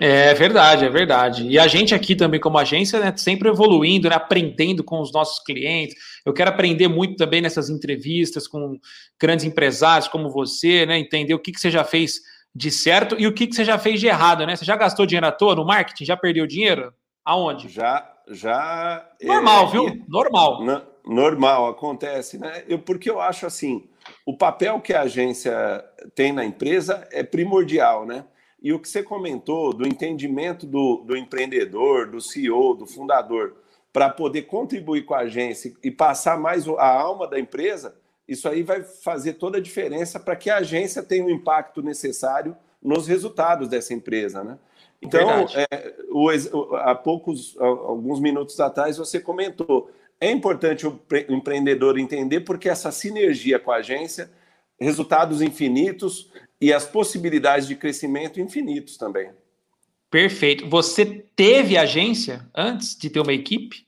É 0.00 0.34
verdade, 0.34 0.84
é 0.84 0.88
verdade. 0.88 1.46
E 1.46 1.56
a 1.56 1.68
gente 1.68 1.94
aqui 1.94 2.16
também, 2.16 2.40
como 2.40 2.58
agência, 2.58 2.98
né, 2.98 3.14
sempre 3.16 3.48
evoluindo, 3.48 4.08
né, 4.08 4.16
aprendendo 4.16 4.82
com 4.82 5.00
os 5.00 5.12
nossos 5.12 5.42
clientes. 5.44 5.96
Eu 6.26 6.32
quero 6.32 6.50
aprender 6.50 6.88
muito 6.88 7.16
também 7.16 7.40
nessas 7.40 7.70
entrevistas 7.70 8.48
com 8.48 8.76
grandes 9.20 9.44
empresários 9.44 10.08
como 10.08 10.30
você, 10.30 10.84
né? 10.84 10.98
Entender 10.98 11.34
o 11.34 11.38
que, 11.38 11.52
que 11.52 11.60
você 11.60 11.70
já 11.70 11.84
fez 11.84 12.20
de 12.54 12.70
certo 12.70 13.16
e 13.18 13.26
o 13.26 13.32
que, 13.32 13.46
que 13.46 13.54
você 13.54 13.64
já 13.64 13.78
fez 13.78 14.00
de 14.00 14.08
errado, 14.08 14.44
né? 14.46 14.56
Você 14.56 14.64
já 14.64 14.76
gastou 14.76 15.06
dinheiro 15.06 15.26
à 15.26 15.32
toa 15.32 15.54
no 15.54 15.64
marketing? 15.64 16.04
Já 16.04 16.16
perdeu 16.16 16.46
dinheiro? 16.46 16.92
Aonde? 17.24 17.68
Já, 17.68 18.12
já. 18.28 19.08
Normal, 19.22 19.68
é, 19.68 19.70
viu? 19.70 20.04
Normal. 20.08 20.64
Na, 20.64 20.82
normal, 21.06 21.68
acontece, 21.68 22.36
né? 22.38 22.64
Eu, 22.68 22.80
porque 22.80 23.08
eu 23.08 23.20
acho 23.20 23.46
assim, 23.46 23.88
o 24.26 24.36
papel 24.36 24.80
que 24.80 24.92
a 24.92 25.02
agência 25.02 25.84
tem 26.14 26.32
na 26.32 26.44
empresa 26.44 27.06
é 27.12 27.22
primordial, 27.22 28.04
né? 28.04 28.24
E 28.64 28.72
o 28.72 28.78
que 28.78 28.88
você 28.88 29.02
comentou 29.02 29.74
do 29.74 29.86
entendimento 29.86 30.66
do, 30.66 31.04
do 31.06 31.14
empreendedor, 31.14 32.10
do 32.10 32.18
CEO, 32.18 32.74
do 32.74 32.86
fundador, 32.86 33.56
para 33.92 34.08
poder 34.08 34.42
contribuir 34.42 35.04
com 35.04 35.12
a 35.12 35.18
agência 35.18 35.74
e 35.84 35.90
passar 35.90 36.40
mais 36.40 36.66
a 36.66 36.88
alma 36.88 37.28
da 37.28 37.38
empresa, 37.38 37.94
isso 38.26 38.48
aí 38.48 38.62
vai 38.62 38.82
fazer 38.82 39.34
toda 39.34 39.58
a 39.58 39.60
diferença 39.60 40.18
para 40.18 40.34
que 40.34 40.48
a 40.48 40.56
agência 40.56 41.02
tenha 41.02 41.26
o 41.26 41.30
impacto 41.30 41.82
necessário 41.82 42.56
nos 42.82 43.06
resultados 43.06 43.68
dessa 43.68 43.92
empresa, 43.92 44.42
né? 44.42 44.58
Então, 45.02 45.46
é, 45.70 45.94
o, 46.10 46.30
há 46.76 46.94
poucos, 46.94 47.54
alguns 47.60 48.18
minutos 48.18 48.58
atrás, 48.60 48.96
você 48.96 49.20
comentou, 49.20 49.90
é 50.18 50.30
importante 50.30 50.86
o 50.86 50.98
empreendedor 51.28 51.98
entender 51.98 52.40
porque 52.40 52.70
essa 52.70 52.90
sinergia 52.90 53.58
com 53.58 53.70
a 53.70 53.76
agência, 53.76 54.30
resultados 54.80 55.42
infinitos 55.42 56.32
e 56.64 56.72
as 56.72 56.86
possibilidades 56.86 57.68
de 57.68 57.76
crescimento 57.76 58.40
infinitos 58.40 58.96
também. 58.96 59.30
Perfeito. 60.10 60.66
Você 60.70 61.04
teve 61.36 61.76
agência 61.76 62.48
antes 62.54 62.96
de 62.96 63.10
ter 63.10 63.20
uma 63.20 63.34
equipe? 63.34 63.86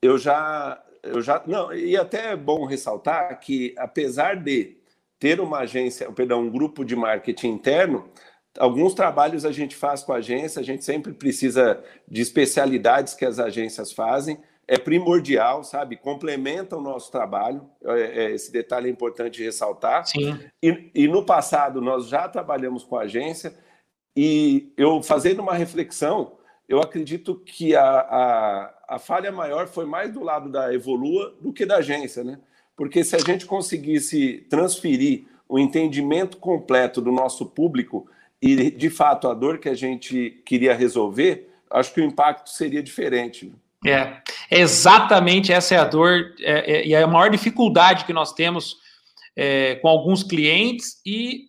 Eu 0.00 0.16
já, 0.16 0.82
eu 1.02 1.20
já 1.20 1.42
não 1.46 1.74
e 1.74 1.98
até 1.98 2.32
é 2.32 2.36
bom 2.36 2.64
ressaltar 2.64 3.38
que 3.38 3.74
apesar 3.76 4.36
de 4.36 4.78
ter 5.18 5.42
uma 5.42 5.58
agência, 5.58 6.10
perdão, 6.10 6.40
um 6.40 6.50
grupo 6.50 6.86
de 6.86 6.96
marketing 6.96 7.48
interno, 7.48 8.08
alguns 8.58 8.94
trabalhos 8.94 9.44
a 9.44 9.52
gente 9.52 9.76
faz 9.76 10.02
com 10.02 10.14
a 10.14 10.16
agência, 10.16 10.58
a 10.58 10.64
gente 10.64 10.82
sempre 10.82 11.12
precisa 11.12 11.84
de 12.08 12.22
especialidades 12.22 13.12
que 13.12 13.26
as 13.26 13.38
agências 13.38 13.92
fazem, 13.92 14.38
é 14.70 14.78
primordial, 14.78 15.64
sabe? 15.64 15.96
Complementa 15.96 16.76
o 16.76 16.80
nosso 16.80 17.10
trabalho, 17.10 17.68
é, 17.84 18.26
é, 18.26 18.30
esse 18.30 18.52
detalhe 18.52 18.86
é 18.86 18.92
importante 18.92 19.42
ressaltar. 19.42 20.06
Sim. 20.06 20.38
E, 20.62 20.92
e 20.94 21.08
no 21.08 21.24
passado 21.24 21.80
nós 21.80 22.06
já 22.06 22.28
trabalhamos 22.28 22.84
com 22.84 22.96
a 22.96 23.02
agência 23.02 23.52
e 24.16 24.72
eu 24.76 25.02
fazendo 25.02 25.40
uma 25.40 25.54
reflexão, 25.54 26.38
eu 26.68 26.80
acredito 26.80 27.34
que 27.34 27.74
a, 27.74 27.82
a, 27.82 28.74
a 28.90 28.98
falha 29.00 29.32
maior 29.32 29.66
foi 29.66 29.86
mais 29.86 30.12
do 30.12 30.22
lado 30.22 30.48
da 30.48 30.72
Evolua 30.72 31.34
do 31.40 31.52
que 31.52 31.66
da 31.66 31.78
agência, 31.78 32.22
né? 32.22 32.38
Porque 32.76 33.02
se 33.02 33.16
a 33.16 33.18
gente 33.18 33.46
conseguisse 33.46 34.46
transferir 34.48 35.24
o 35.48 35.58
entendimento 35.58 36.36
completo 36.36 37.00
do 37.00 37.10
nosso 37.10 37.44
público 37.44 38.08
e, 38.40 38.70
de 38.70 38.88
fato, 38.88 39.26
a 39.26 39.34
dor 39.34 39.58
que 39.58 39.68
a 39.68 39.74
gente 39.74 40.40
queria 40.46 40.74
resolver, 40.74 41.50
acho 41.68 41.92
que 41.92 42.00
o 42.00 42.04
impacto 42.04 42.50
seria 42.50 42.80
diferente. 42.80 43.52
É, 43.86 44.20
exatamente 44.50 45.52
essa 45.52 45.74
é 45.74 45.78
a 45.78 45.84
dor 45.84 46.34
é, 46.40 46.72
é, 46.72 46.86
e 46.86 46.94
é 46.94 47.02
a 47.02 47.06
maior 47.06 47.30
dificuldade 47.30 48.04
que 48.04 48.12
nós 48.12 48.32
temos 48.34 48.76
é, 49.34 49.76
com 49.76 49.88
alguns 49.88 50.22
clientes 50.22 51.00
e 51.04 51.44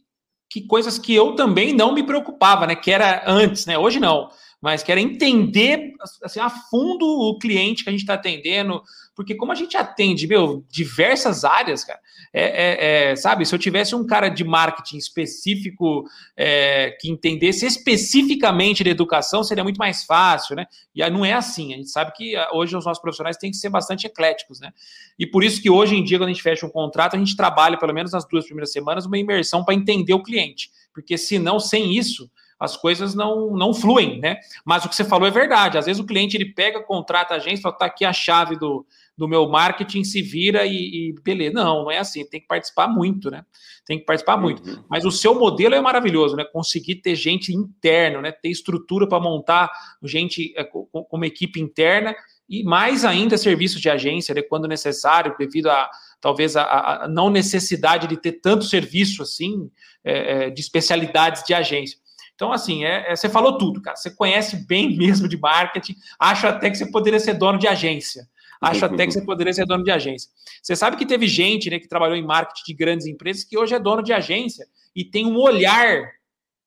que 0.49 0.61
coisas 0.61 0.97
que 0.97 1.13
eu 1.13 1.35
também 1.35 1.73
não 1.73 1.93
me 1.93 2.03
preocupava, 2.03 2.65
né? 2.65 2.75
Que 2.75 2.91
era 2.91 3.23
antes, 3.25 3.65
né? 3.65 3.77
Hoje 3.77 3.99
não 3.99 4.29
mas 4.61 4.83
quero 4.83 4.99
entender 4.99 5.93
assim, 6.21 6.39
a 6.39 6.49
fundo 6.49 7.03
o 7.03 7.39
cliente 7.39 7.83
que 7.83 7.89
a 7.89 7.91
gente 7.91 8.01
está 8.01 8.13
atendendo, 8.13 8.83
porque 9.15 9.33
como 9.33 9.51
a 9.51 9.55
gente 9.55 9.75
atende, 9.75 10.27
meu, 10.27 10.63
diversas 10.69 11.43
áreas, 11.43 11.83
cara, 11.83 11.99
é, 12.31 12.43
é, 12.43 13.11
é, 13.11 13.15
sabe, 13.15 13.45
se 13.45 13.53
eu 13.53 13.59
tivesse 13.59 13.95
um 13.95 14.05
cara 14.05 14.29
de 14.29 14.43
marketing 14.43 14.97
específico 14.97 16.05
é, 16.37 16.95
que 16.99 17.09
entendesse 17.09 17.65
especificamente 17.65 18.83
de 18.83 18.89
educação, 18.89 19.43
seria 19.43 19.63
muito 19.63 19.77
mais 19.77 20.03
fácil, 20.03 20.55
né? 20.55 20.65
E 20.93 21.07
não 21.09 21.25
é 21.25 21.33
assim, 21.33 21.73
a 21.73 21.77
gente 21.77 21.89
sabe 21.89 22.13
que 22.15 22.35
ah, 22.35 22.49
hoje 22.53 22.77
os 22.77 22.85
nossos 22.85 23.01
profissionais 23.01 23.37
têm 23.37 23.51
que 23.51 23.57
ser 23.57 23.69
bastante 23.69 24.05
ecléticos, 24.05 24.59
né? 24.59 24.71
E 25.17 25.25
por 25.25 25.43
isso 25.43 25.61
que 25.61 25.69
hoje 25.69 25.95
em 25.95 26.03
dia, 26.03 26.19
quando 26.19 26.29
a 26.29 26.33
gente 26.33 26.43
fecha 26.43 26.65
um 26.65 26.69
contrato, 26.69 27.15
a 27.15 27.19
gente 27.19 27.35
trabalha, 27.35 27.77
pelo 27.77 27.93
menos 27.93 28.11
nas 28.11 28.27
duas 28.27 28.45
primeiras 28.45 28.71
semanas, 28.71 29.05
uma 29.05 29.17
imersão 29.17 29.65
para 29.65 29.73
entender 29.73 30.13
o 30.13 30.23
cliente, 30.23 30.69
porque 30.93 31.17
senão, 31.17 31.59
sem 31.59 31.97
isso, 31.97 32.29
as 32.61 32.77
coisas 32.77 33.15
não, 33.15 33.57
não 33.57 33.73
fluem, 33.73 34.19
né? 34.19 34.37
Mas 34.63 34.85
o 34.85 34.89
que 34.89 34.95
você 34.95 35.03
falou 35.03 35.27
é 35.27 35.31
verdade. 35.31 35.79
Às 35.79 35.87
vezes 35.87 35.99
o 35.99 36.05
cliente 36.05 36.37
ele 36.37 36.53
pega, 36.53 36.83
contrata 36.83 37.33
a 37.33 37.37
agência, 37.37 37.63
fala, 37.63 37.75
tá 37.75 37.85
aqui 37.87 38.05
a 38.05 38.13
chave 38.13 38.55
do, 38.55 38.85
do 39.17 39.27
meu 39.27 39.49
marketing, 39.49 40.03
se 40.03 40.21
vira 40.21 40.63
e, 40.63 41.09
e 41.09 41.15
beleza. 41.23 41.55
Não, 41.55 41.85
não 41.85 41.91
é 41.91 41.97
assim, 41.97 42.23
tem 42.23 42.39
que 42.39 42.45
participar 42.45 42.87
muito, 42.87 43.31
né? 43.31 43.43
Tem 43.83 43.97
que 43.97 44.05
participar 44.05 44.37
muito. 44.37 44.61
Uhum. 44.61 44.83
Mas 44.87 45.05
o 45.05 45.11
seu 45.11 45.33
modelo 45.33 45.73
é 45.73 45.81
maravilhoso, 45.81 46.35
né? 46.35 46.45
Conseguir 46.45 46.97
ter 46.97 47.15
gente 47.15 47.51
interna, 47.51 48.21
né? 48.21 48.31
Ter 48.31 48.49
estrutura 48.49 49.07
para 49.07 49.19
montar 49.19 49.71
gente 50.03 50.53
é, 50.55 50.63
com, 50.63 50.85
com 50.85 51.17
uma 51.17 51.25
equipe 51.25 51.59
interna 51.59 52.15
e 52.47 52.63
mais 52.63 53.03
ainda 53.03 53.39
serviços 53.39 53.81
de 53.81 53.89
agência, 53.89 54.35
né, 54.35 54.41
quando 54.41 54.67
necessário, 54.67 55.33
devido 55.39 55.67
a 55.69 55.89
talvez 56.19 56.55
a, 56.55 57.05
a 57.05 57.07
não 57.07 57.29
necessidade 57.31 58.07
de 58.07 58.17
ter 58.17 58.33
tanto 58.33 58.65
serviço 58.65 59.23
assim 59.23 59.71
é, 60.03 60.51
de 60.51 60.61
especialidades 60.61 61.43
de 61.43 61.53
agência. 61.53 61.97
Então, 62.41 62.51
assim, 62.51 62.83
é, 62.83 63.11
é, 63.11 63.15
você 63.15 63.29
falou 63.29 63.55
tudo, 63.55 63.79
cara. 63.79 63.95
Você 63.95 64.09
conhece 64.09 64.65
bem 64.65 64.89
mesmo 64.97 65.27
de 65.27 65.37
marketing. 65.37 65.95
Acho 66.17 66.47
até 66.47 66.71
que 66.71 66.75
você 66.75 66.89
poderia 66.89 67.19
ser 67.19 67.35
dono 67.35 67.59
de 67.59 67.67
agência. 67.67 68.27
Acho 68.59 68.85
até 68.85 69.05
que 69.05 69.13
você 69.13 69.21
poderia 69.23 69.53
ser 69.53 69.63
dono 69.67 69.83
de 69.83 69.91
agência. 69.91 70.27
Você 70.61 70.75
sabe 70.75 70.97
que 70.97 71.05
teve 71.05 71.27
gente 71.27 71.69
né, 71.69 71.77
que 71.77 71.87
trabalhou 71.87 72.15
em 72.15 72.25
marketing 72.25 72.63
de 72.65 72.73
grandes 72.73 73.05
empresas 73.05 73.43
que 73.43 73.55
hoje 73.55 73.75
é 73.75 73.79
dono 73.79 74.01
de 74.01 74.11
agência 74.11 74.65
e 74.95 75.05
tem 75.05 75.27
um 75.27 75.37
olhar 75.37 76.11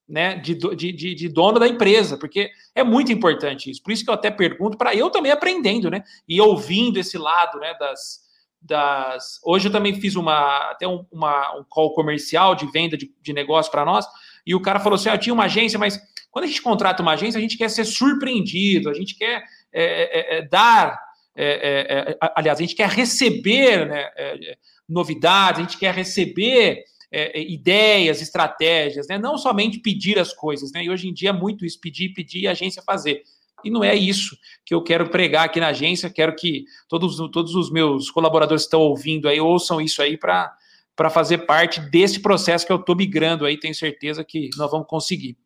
né, 0.09 0.37
de, 0.37 0.55
de, 0.55 0.93
de, 0.93 1.29
dono 1.29 1.59
da 1.59 1.67
empresa, 1.67 2.17
porque 2.17 2.51
é 2.73 2.85
muito 2.85 3.11
importante 3.11 3.69
isso. 3.69 3.83
Por 3.83 3.93
isso 3.93 4.05
que 4.05 4.11
eu 4.11 4.15
até 4.15 4.31
pergunto 4.31 4.79
para 4.79 4.95
eu 4.95 5.11
também 5.11 5.33
aprendendo, 5.33 5.91
né, 5.91 6.05
e 6.29 6.41
ouvindo 6.41 6.99
esse 6.99 7.17
lado, 7.19 7.59
né, 7.59 7.75
das, 7.79 8.21
das. 8.61 9.41
Hoje 9.45 9.69
eu 9.69 9.73
também 9.73 10.01
fiz 10.01 10.17
uma 10.17 10.71
até 10.71 10.87
um, 10.87 11.05
uma, 11.13 11.57
um 11.57 11.65
call 11.65 11.95
comercial 11.95 12.55
de 12.55 12.67
venda 12.71 12.97
de, 12.97 13.13
de 13.21 13.33
negócio 13.33 13.71
para 13.71 13.85
nós, 13.85 14.07
e 14.47 14.55
o 14.55 14.61
cara 14.61 14.81
falou 14.81 14.97
assim: 14.97 15.09
ah, 15.09 15.15
eu 15.15 15.19
tinha 15.19 15.35
uma 15.35 15.45
agência, 15.45 15.79
mas 15.79 16.01
quando 16.31 16.45
a 16.45 16.49
gente 16.49 16.63
contrata 16.63 17.03
uma 17.03 17.13
agência, 17.13 17.39
a 17.39 17.41
gente 17.41 17.57
quer 17.57 17.71
ser 17.71 17.85
surpreendido, 17.85 18.91
a 18.91 18.95
gente 18.95 19.17
quer 19.17 19.45
é, 19.73 20.37
é, 20.37 20.39
é, 20.39 20.43
dar. 20.43 20.99
É, 21.37 22.17
é, 22.17 22.19
aliás, 22.37 22.59
a 22.59 22.63
gente 22.63 22.77
quer 22.77 22.89
receber 22.89 23.89
né, 23.89 24.09
novidades, 24.89 25.61
a 25.61 25.63
gente 25.63 25.79
quer 25.79 25.93
receber 25.93 26.85
ideias, 27.35 28.21
estratégias, 28.21 29.07
né? 29.07 29.17
não 29.17 29.39
somente 29.39 29.79
pedir 29.79 30.19
as 30.19 30.33
coisas. 30.33 30.73
Né? 30.73 30.85
E 30.85 30.91
hoje 30.91 31.09
em 31.09 31.15
dia 31.15 31.31
é 31.31 31.33
muito 31.33 31.65
isso, 31.65 31.81
pedir, 31.81 32.09
pedir 32.09 32.41
e 32.41 32.49
a 32.49 32.51
agência 32.51 32.83
fazer. 32.83 33.23
E 33.65 33.71
não 33.71 33.85
é 33.85 33.95
isso 33.95 34.37
que 34.65 34.75
eu 34.75 34.83
quero 34.83 35.09
pregar 35.09 35.45
aqui 35.45 35.61
na 35.61 35.69
agência, 35.69 36.11
quero 36.11 36.35
que 36.35 36.65
todos, 36.89 37.17
todos 37.31 37.55
os 37.55 37.71
meus 37.71 38.11
colaboradores 38.11 38.65
que 38.65 38.67
estão 38.67 38.81
ouvindo 38.81 39.29
aí 39.29 39.41
ouçam 39.41 39.81
isso 39.81 40.03
aí 40.03 40.17
para 40.17 40.53
para 40.97 41.11
fazer 41.11 41.39
parte 41.39 41.81
desse 41.81 42.21
processo 42.21 42.67
que 42.67 42.73
eu 42.73 42.77
estou 42.77 42.95
migrando 42.95 43.45
aí, 43.45 43.59
tenho 43.59 43.75
certeza 43.75 44.25
que 44.25 44.51
nós 44.57 44.71
vamos 44.71 44.87
conseguir. 44.87 45.37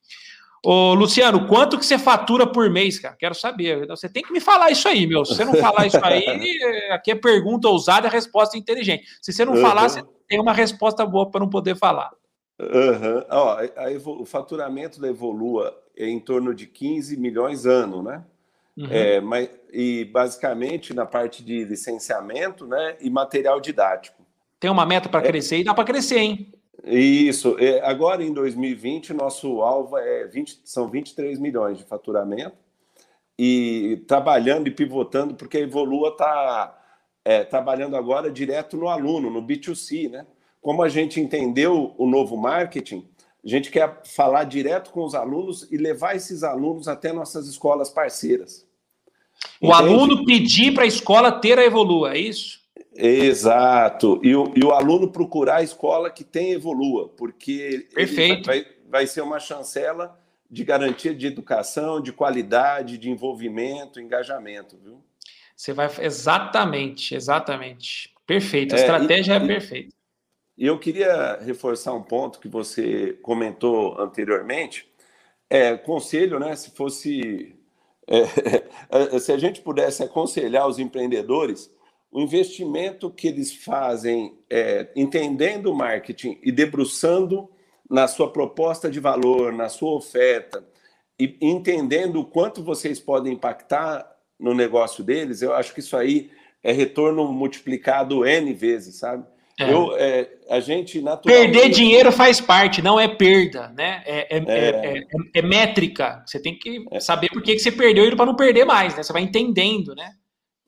Ô, 0.64 0.92
Luciano, 0.92 1.46
quanto 1.46 1.78
que 1.78 1.86
você 1.86 1.98
fatura 1.98 2.46
por 2.46 2.68
mês, 2.68 2.98
cara? 2.98 3.14
Quero 3.16 3.34
saber. 3.34 3.86
Você 3.86 4.08
tem 4.08 4.22
que 4.22 4.32
me 4.32 4.40
falar 4.40 4.70
isso 4.70 4.88
aí, 4.88 5.06
meu. 5.06 5.24
Se 5.24 5.36
você 5.36 5.44
não 5.44 5.54
falar 5.54 5.86
isso 5.86 6.00
aí, 6.02 6.24
aqui 6.90 7.12
é 7.12 7.14
pergunta 7.14 7.68
ousada, 7.68 8.08
resposta 8.08 8.58
inteligente. 8.58 9.06
Se 9.22 9.32
você 9.32 9.44
não 9.44 9.54
uhum. 9.54 9.62
falar, 9.62 9.88
você 9.88 10.02
tem 10.26 10.40
uma 10.40 10.52
resposta 10.52 11.06
boa 11.06 11.30
para 11.30 11.40
não 11.40 11.48
poder 11.48 11.76
falar. 11.76 12.10
Uhum. 12.58 13.24
Ó, 13.30 14.20
o 14.20 14.24
faturamento 14.24 15.00
da 15.00 15.08
Evolua 15.08 15.80
é 15.96 16.08
em 16.08 16.18
torno 16.18 16.52
de 16.52 16.66
15 16.66 17.16
milhões 17.16 17.64
ano, 17.64 18.02
né? 18.02 18.24
Uhum. 18.76 18.88
É, 18.90 19.20
mas, 19.20 19.48
e 19.72 20.04
basicamente 20.04 20.92
na 20.94 21.06
parte 21.06 21.44
de 21.44 21.64
licenciamento 21.64 22.66
né, 22.66 22.96
e 23.00 23.08
material 23.10 23.60
didático. 23.60 24.17
Tem 24.60 24.70
uma 24.70 24.86
meta 24.86 25.08
para 25.08 25.20
é, 25.20 25.28
crescer 25.28 25.58
e 25.58 25.64
dá 25.64 25.74
para 25.74 25.84
crescer, 25.84 26.18
hein? 26.18 26.52
Isso. 26.84 27.56
É, 27.58 27.80
agora 27.80 28.22
em 28.22 28.32
2020, 28.32 29.12
nosso 29.12 29.62
alvo 29.62 29.96
é 29.96 30.26
20, 30.26 30.60
são 30.64 30.88
23 30.88 31.38
milhões 31.38 31.78
de 31.78 31.84
faturamento 31.84 32.56
e 33.38 34.02
trabalhando 34.06 34.66
e 34.66 34.70
pivotando, 34.70 35.34
porque 35.34 35.58
a 35.58 35.60
Evolua 35.60 36.08
está 36.08 36.76
é, 37.24 37.44
trabalhando 37.44 37.96
agora 37.96 38.30
direto 38.30 38.76
no 38.76 38.88
aluno, 38.88 39.30
no 39.30 39.42
B2C, 39.42 40.10
né? 40.10 40.26
Como 40.60 40.82
a 40.82 40.88
gente 40.88 41.20
entendeu 41.20 41.94
o 41.96 42.06
novo 42.06 42.36
marketing, 42.36 43.08
a 43.44 43.48
gente 43.48 43.70
quer 43.70 44.02
falar 44.04 44.44
direto 44.44 44.90
com 44.90 45.04
os 45.04 45.14
alunos 45.14 45.70
e 45.70 45.76
levar 45.76 46.16
esses 46.16 46.42
alunos 46.42 46.88
até 46.88 47.12
nossas 47.12 47.46
escolas 47.46 47.88
parceiras. 47.88 48.66
O 49.60 49.68
Entende? 49.68 49.82
aluno 49.82 50.24
pedir 50.24 50.74
para 50.74 50.82
a 50.82 50.86
escola 50.86 51.30
ter 51.30 51.58
a 51.58 51.64
Evolua, 51.64 52.14
é 52.14 52.18
isso? 52.18 52.60
Exato. 52.98 54.20
E 54.24 54.34
o, 54.34 54.52
e 54.56 54.64
o 54.64 54.72
aluno 54.72 55.12
procurar 55.12 55.56
a 55.56 55.62
escola 55.62 56.10
que 56.10 56.24
tem 56.24 56.50
Evolua, 56.52 57.08
porque 57.08 57.86
Perfeito. 57.94 58.46
Vai, 58.46 58.66
vai 58.88 59.06
ser 59.06 59.20
uma 59.20 59.38
chancela 59.38 60.18
de 60.50 60.64
garantia 60.64 61.14
de 61.14 61.26
educação, 61.26 62.00
de 62.00 62.12
qualidade, 62.12 62.98
de 62.98 63.08
envolvimento, 63.08 64.00
engajamento, 64.00 64.76
viu? 64.82 65.00
Você 65.54 65.72
vai. 65.72 65.88
Exatamente, 66.00 67.14
exatamente. 67.14 68.12
Perfeito. 68.26 68.74
A 68.74 68.78
é, 68.78 68.80
estratégia 68.80 69.34
e, 69.34 69.36
é 69.36 69.46
perfeita. 69.46 69.96
E 70.56 70.66
eu 70.66 70.78
queria 70.78 71.38
reforçar 71.40 71.94
um 71.94 72.02
ponto 72.02 72.40
que 72.40 72.48
você 72.48 73.12
comentou 73.22 74.00
anteriormente. 74.00 74.88
É, 75.48 75.76
conselho, 75.76 76.40
né? 76.40 76.56
Se 76.56 76.72
fosse. 76.72 77.54
É, 78.90 79.18
se 79.18 79.30
a 79.30 79.36
gente 79.36 79.60
pudesse 79.60 80.02
aconselhar 80.02 80.66
os 80.66 80.78
empreendedores, 80.78 81.70
o 82.10 82.20
investimento 82.20 83.10
que 83.10 83.28
eles 83.28 83.54
fazem 83.54 84.38
é, 84.50 84.88
entendendo 84.96 85.66
o 85.66 85.76
marketing 85.76 86.38
e 86.42 86.50
debruçando 86.50 87.50
na 87.88 88.06
sua 88.06 88.32
proposta 88.32 88.90
de 88.90 89.00
valor, 89.00 89.52
na 89.52 89.68
sua 89.68 89.92
oferta, 89.92 90.64
e 91.18 91.36
entendendo 91.40 92.20
o 92.20 92.24
quanto 92.24 92.62
vocês 92.62 93.00
podem 93.00 93.32
impactar 93.32 94.06
no 94.38 94.54
negócio 94.54 95.02
deles, 95.02 95.42
eu 95.42 95.54
acho 95.54 95.74
que 95.74 95.80
isso 95.80 95.96
aí 95.96 96.30
é 96.62 96.72
retorno 96.72 97.32
multiplicado 97.32 98.24
N 98.24 98.52
vezes, 98.52 98.96
sabe? 98.96 99.24
É. 99.58 99.72
Eu, 99.72 99.96
é, 99.96 100.28
a 100.48 100.60
gente 100.60 101.00
naturalmente... 101.00 101.52
Perder 101.52 101.70
dinheiro 101.70 102.12
faz 102.12 102.40
parte, 102.40 102.80
não 102.80 103.00
é 103.00 103.08
perda, 103.08 103.68
né? 103.76 104.02
É, 104.06 104.36
é, 104.36 104.44
é. 104.46 104.98
é, 104.98 105.02
é 105.34 105.42
métrica. 105.42 106.22
Você 106.24 106.40
tem 106.40 106.56
que 106.56 106.84
saber 107.00 107.28
por 107.30 107.42
que, 107.42 107.58
você 107.58 107.72
perdeu 107.72 108.04
ele 108.04 108.14
para 108.14 108.26
não 108.26 108.36
perder 108.36 108.64
mais, 108.64 108.94
né? 108.94 109.02
Você 109.02 109.12
vai 109.12 109.22
entendendo, 109.22 109.96
né? 109.96 110.12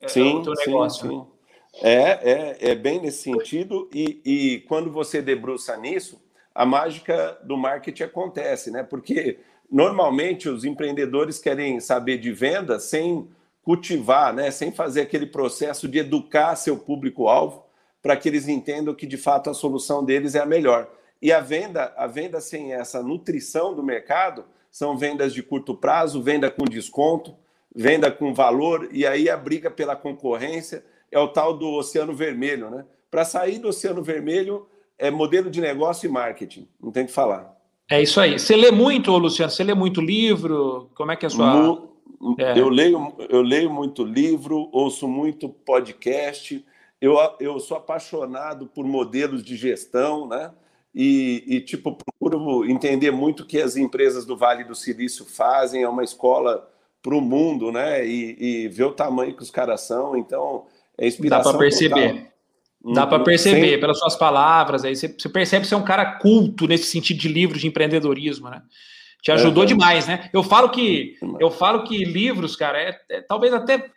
Sim, 0.07 0.37
o 0.37 0.55
negócio. 0.55 1.09
Sim, 1.09 1.27
sim. 1.75 1.87
É, 1.87 2.31
é, 2.33 2.71
é 2.71 2.75
bem 2.75 3.01
nesse 3.01 3.23
sentido, 3.23 3.89
e, 3.93 4.21
e 4.25 4.59
quando 4.61 4.91
você 4.91 5.23
debruça 5.23 5.77
nisso, 5.77 6.21
a 6.55 6.67
mágica 6.67 7.39
do 7.45 7.57
marketing 7.57 8.03
acontece, 8.03 8.71
né? 8.71 8.83
Porque 8.83 9.39
normalmente 9.71 10.49
os 10.49 10.65
empreendedores 10.65 11.39
querem 11.39 11.79
saber 11.79 12.19
de 12.19 12.33
venda 12.33 12.81
sem 12.81 13.29
cultivar, 13.63 14.35
né, 14.35 14.51
sem 14.51 14.73
fazer 14.73 15.03
aquele 15.03 15.27
processo 15.27 15.87
de 15.87 15.99
educar 15.99 16.57
seu 16.57 16.77
público-alvo 16.79 17.65
para 18.03 18.17
que 18.17 18.29
eles 18.29 18.49
entendam 18.49 18.95
que 18.95 19.07
de 19.07 19.17
fato 19.17 19.51
a 19.51 19.55
solução 19.55 20.05
deles 20.05 20.35
é 20.35 20.41
a 20.41 20.47
melhor. 20.47 20.91
E 21.23 21.31
a 21.31 21.41
venda, 21.41 21.93
a 21.97 22.07
venda 22.07 22.41
sem 22.41 22.73
essa 22.73 23.03
nutrição 23.03 23.75
do 23.75 23.83
mercado 23.83 24.45
são 24.71 24.97
vendas 24.97 25.35
de 25.35 25.43
curto 25.43 25.75
prazo, 25.75 26.23
venda 26.23 26.51
com 26.51 26.65
desconto, 26.65 27.37
venda 27.75 28.11
com 28.11 28.35
valor, 28.35 28.89
e 28.93 29.07
aí 29.07 29.29
a 29.29 29.37
briga 29.37 29.71
pela 29.71 29.95
concorrência 29.95 30.85
é 31.11 31.19
o 31.19 31.29
tal 31.29 31.57
do 31.57 31.69
oceano 31.75 32.15
vermelho, 32.15 32.71
né? 32.71 32.85
Para 33.11 33.25
sair 33.25 33.59
do 33.59 33.69
oceano 33.69 34.03
vermelho 34.03 34.67
é 34.99 35.11
modelo 35.11 35.51
de 35.51 35.61
negócio 35.61 36.09
e 36.09 36.13
marketing, 36.13 36.69
não 36.81 36.93
tem 36.93 37.07
que 37.07 37.13
falar. 37.13 37.57
É 37.91 38.01
isso 38.01 38.21
aí. 38.21 38.39
Você 38.39 38.55
lê 38.55 38.71
muito, 38.71 39.11
Luciano? 39.17 39.51
Você 39.51 39.65
lê 39.65 39.75
muito 39.75 40.01
livro? 40.01 40.89
Como 40.95 41.11
é 41.11 41.17
que 41.17 41.27
é 41.27 41.29
a 41.29 41.31
sua. 41.31 41.91
É. 42.39 42.57
Eu, 42.59 42.69
leio, 42.69 43.15
eu 43.29 43.43
leio 43.43 43.69
muito 43.69 44.05
livro, 44.05 44.69
ouço 44.73 45.09
muito 45.09 45.49
podcast. 45.49 46.65
Eu, 47.01 47.17
eu 47.41 47.59
sou 47.59 47.77
apaixonado 47.77 48.67
por 48.67 48.85
modelos 48.85 49.43
de 49.43 49.57
gestão, 49.57 50.29
né? 50.29 50.53
E, 50.95 51.43
e, 51.47 51.61
tipo, 51.61 51.97
procuro 51.97 52.65
entender 52.69 53.11
muito 53.11 53.43
o 53.43 53.47
que 53.47 53.61
as 53.61 53.77
empresas 53.77 54.25
do 54.25 54.37
Vale 54.37 54.63
do 54.63 54.75
Silício 54.75 55.25
fazem. 55.25 55.83
É 55.83 55.89
uma 55.89 56.05
escola 56.05 56.70
para 57.03 57.15
o 57.15 57.21
mundo, 57.21 57.73
né? 57.73 58.07
E, 58.07 58.37
e, 58.39 58.69
ver 58.69 58.85
o 58.85 58.93
tamanho 58.93 59.35
que 59.35 59.43
os 59.43 59.51
caras 59.51 59.83
são. 59.83 60.17
Então, 60.17 60.67
é 60.99 61.07
inspiração. 61.07 61.53
Dá 61.53 61.59
para 61.59 61.59
perceber. 61.59 62.09
Total. 62.09 62.95
Dá 62.95 63.07
para 63.07 63.19
uhum. 63.19 63.25
perceber 63.25 63.79
pelas 63.79 63.99
suas 63.99 64.17
palavras. 64.17 64.85
Aí 64.85 64.97
você, 64.97 65.09
você 65.09 65.29
percebe 65.29 65.63
que 65.63 65.69
você 65.69 65.75
é 65.75 65.79
um 65.79 65.85
cara 65.85 66.19
culto 66.19 66.67
nesse 66.67 66.85
sentido 66.85 67.19
de 67.19 67.29
livros 67.29 67.61
de 67.61 67.67
empreendedorismo, 67.67 68.49
né? 68.49 68.63
Te 69.23 69.31
ajudou 69.33 69.65
é, 69.65 69.67
demais, 69.67 70.07
né? 70.07 70.31
Eu 70.33 70.43
falo 70.43 70.71
que 70.71 71.17
eu 71.39 71.51
falo 71.51 71.85
que 71.85 72.05
livros, 72.05 72.57
cara, 72.57 72.81
é, 72.81 72.99
é, 73.11 73.21
talvez 73.21 73.53
até 73.53 73.91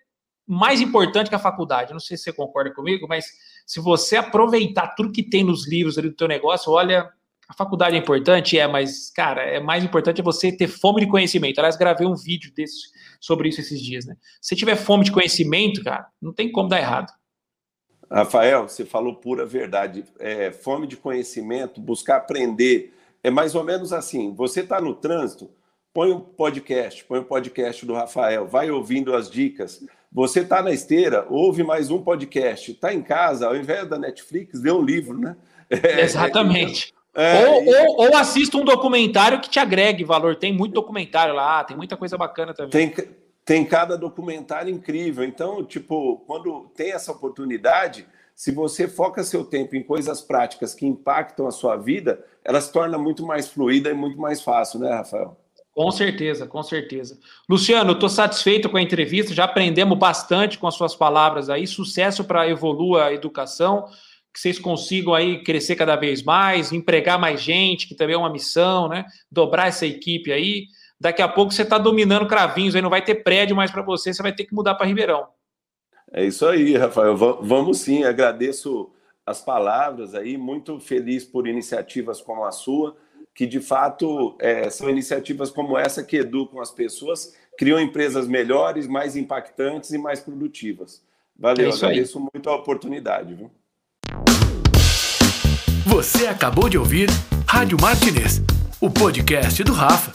mais 0.45 0.81
importante 0.81 1.29
que 1.29 1.35
a 1.35 1.39
faculdade. 1.39 1.93
Não 1.93 1.99
sei 1.99 2.17
se 2.17 2.23
você 2.23 2.33
concorda 2.33 2.73
comigo, 2.73 3.07
mas 3.07 3.25
se 3.65 3.79
você 3.79 4.17
aproveitar 4.17 4.95
tudo 4.95 5.13
que 5.13 5.23
tem 5.23 5.45
nos 5.45 5.65
livros 5.65 5.97
ali 5.97 6.09
do 6.09 6.15
teu 6.15 6.27
negócio, 6.27 6.71
olha, 6.71 7.09
a 7.47 7.53
faculdade 7.53 7.95
é 7.95 7.99
importante, 7.99 8.57
é, 8.57 8.67
mas 8.67 9.11
cara, 9.11 9.41
é 9.41 9.59
mais 9.59 9.83
importante 9.83 10.21
é 10.21 10.23
você 10.23 10.51
ter 10.51 10.67
fome 10.67 11.01
de 11.01 11.07
conhecimento. 11.07 11.59
Aliás, 11.59 11.75
gravei 11.75 12.07
um 12.07 12.15
vídeo 12.15 12.51
desse 12.55 12.91
sobre 13.19 13.49
isso 13.49 13.61
esses 13.61 13.81
dias, 13.81 14.05
né? 14.05 14.15
Se 14.41 14.55
tiver 14.55 14.75
fome 14.75 15.03
de 15.03 15.11
conhecimento, 15.11 15.83
cara, 15.83 16.07
não 16.21 16.33
tem 16.33 16.51
como 16.51 16.69
dar 16.69 16.79
errado. 16.79 17.11
Rafael, 18.11 18.67
você 18.67 18.85
falou 18.85 19.15
pura 19.15 19.45
verdade. 19.45 20.03
É, 20.19 20.51
fome 20.51 20.85
de 20.85 20.95
conhecimento, 20.95 21.81
buscar 21.81 22.17
aprender 22.17 22.93
é 23.23 23.31
mais 23.31 23.55
ou 23.55 23.63
menos 23.63 23.93
assim: 23.93 24.33
você 24.35 24.59
está 24.59 24.81
no 24.81 24.93
trânsito, 24.93 25.49
põe 25.93 26.11
o 26.11 26.17
um 26.17 26.19
podcast, 26.19 27.03
põe 27.05 27.19
o 27.19 27.21
um 27.21 27.25
podcast 27.25 27.85
do 27.85 27.93
Rafael, 27.93 28.47
vai 28.47 28.69
ouvindo 28.69 29.15
as 29.15 29.31
dicas. 29.31 29.83
Você 30.11 30.41
está 30.41 30.61
na 30.61 30.71
esteira, 30.71 31.25
ouve 31.29 31.63
mais 31.63 31.89
um 31.89 32.03
podcast. 32.03 32.71
Está 32.71 32.93
em 32.93 33.01
casa, 33.01 33.47
ao 33.47 33.55
invés 33.55 33.87
da 33.89 33.97
Netflix, 33.97 34.61
lê 34.61 34.71
um 34.71 34.83
livro, 34.83 35.17
né? 35.17 35.35
É, 35.69 36.01
Exatamente. 36.01 36.92
É, 37.15 37.47
ou, 37.47 37.63
e... 37.63 37.75
ou, 37.75 38.01
ou, 38.07 38.15
assista 38.17 38.57
um 38.57 38.65
documentário 38.65 39.39
que 39.39 39.49
te 39.49 39.59
agregue 39.59 40.03
valor. 40.03 40.35
Tem 40.35 40.51
muito 40.51 40.73
documentário 40.73 41.33
lá, 41.33 41.63
tem 41.63 41.77
muita 41.77 41.95
coisa 41.95 42.17
bacana 42.17 42.53
também. 42.53 42.89
Tem, 42.89 43.07
tem 43.45 43.65
cada 43.65 43.97
documentário 43.97 44.73
incrível. 44.73 45.23
Então, 45.23 45.63
tipo, 45.63 46.23
quando 46.25 46.71
tem 46.75 46.91
essa 46.91 47.11
oportunidade, 47.11 48.07
se 48.35 48.51
você 48.51 48.87
foca 48.87 49.23
seu 49.23 49.45
tempo 49.45 49.75
em 49.75 49.83
coisas 49.83 50.21
práticas 50.21 50.73
que 50.73 50.85
impactam 50.85 51.47
a 51.47 51.51
sua 51.51 51.75
vida, 51.75 52.23
ela 52.43 52.59
se 52.59 52.71
torna 52.71 52.97
muito 52.97 53.25
mais 53.25 53.47
fluida 53.47 53.89
e 53.89 53.93
muito 53.93 54.19
mais 54.19 54.41
fácil, 54.41 54.79
né, 54.79 54.89
Rafael? 54.89 55.37
Com 55.73 55.89
certeza, 55.89 56.45
com 56.45 56.61
certeza. 56.61 57.17
Luciano, 57.49 57.93
estou 57.93 58.09
satisfeito 58.09 58.69
com 58.69 58.77
a 58.77 58.81
entrevista, 58.81 59.33
já 59.33 59.45
aprendemos 59.45 59.97
bastante 59.97 60.57
com 60.59 60.67
as 60.67 60.75
suas 60.75 60.95
palavras 60.95 61.49
aí. 61.49 61.65
Sucesso 61.65 62.23
para 62.23 62.47
Evolua 62.47 63.05
a 63.05 63.13
Educação, 63.13 63.87
que 64.33 64.39
vocês 64.39 64.57
consigam 64.57 65.13
aí 65.13 65.43
crescer 65.43 65.75
cada 65.75 65.95
vez 65.95 66.23
mais, 66.23 66.71
empregar 66.71 67.19
mais 67.19 67.41
gente, 67.41 67.87
que 67.87 67.95
também 67.95 68.15
é 68.15 68.17
uma 68.17 68.31
missão, 68.31 68.87
né? 68.87 69.05
Dobrar 69.31 69.67
essa 69.67 69.85
equipe 69.85 70.31
aí. 70.31 70.65
Daqui 70.99 71.21
a 71.21 71.27
pouco 71.27 71.51
você 71.51 71.61
está 71.61 71.77
dominando 71.77 72.27
cravinhos, 72.27 72.75
aí 72.75 72.81
não 72.81 72.89
vai 72.89 73.03
ter 73.03 73.15
prédio 73.23 73.55
mais 73.55 73.71
para 73.71 73.81
você, 73.81 74.13
você 74.13 74.23
vai 74.23 74.33
ter 74.33 74.45
que 74.45 74.55
mudar 74.55 74.75
para 74.75 74.87
Ribeirão. 74.87 75.27
É 76.11 76.25
isso 76.25 76.45
aí, 76.47 76.75
Rafael. 76.75 77.15
Vamos 77.15 77.79
sim, 77.79 78.03
agradeço 78.03 78.91
as 79.25 79.41
palavras 79.41 80.15
aí, 80.15 80.37
muito 80.37 80.79
feliz 80.79 81.23
por 81.23 81.47
iniciativas 81.47 82.21
como 82.21 82.43
a 82.43 82.51
sua 82.51 82.95
que 83.33 83.47
de 83.47 83.59
fato 83.59 84.35
é, 84.39 84.69
são 84.69 84.89
iniciativas 84.89 85.49
como 85.49 85.77
essa 85.77 86.03
que 86.03 86.17
educam 86.17 86.61
as 86.61 86.71
pessoas, 86.71 87.35
criam 87.57 87.79
empresas 87.79 88.27
melhores, 88.27 88.87
mais 88.87 89.15
impactantes 89.15 89.91
e 89.91 89.97
mais 89.97 90.19
produtivas. 90.19 91.03
Valeu, 91.35 91.69
é 91.69 91.73
agradeço 91.73 92.19
aí. 92.19 92.27
muito 92.33 92.49
a 92.49 92.55
oportunidade. 92.55 93.33
Viu? 93.33 93.51
Você 95.85 96.27
acabou 96.27 96.69
de 96.69 96.77
ouvir 96.77 97.09
Rádio 97.45 97.77
Martinez, 97.79 98.41
o 98.79 98.89
podcast 98.89 99.61
do 99.63 99.73
Rafa. 99.73 100.13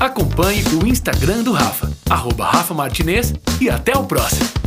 Acompanhe 0.00 0.64
o 0.82 0.86
Instagram 0.86 1.42
do 1.42 1.52
Rafa, 1.52 1.92
arroba 2.08 2.46
Rafa 2.46 2.72
Martinez, 2.72 3.34
e 3.60 3.68
até 3.68 3.96
o 3.96 4.04
próximo. 4.04 4.61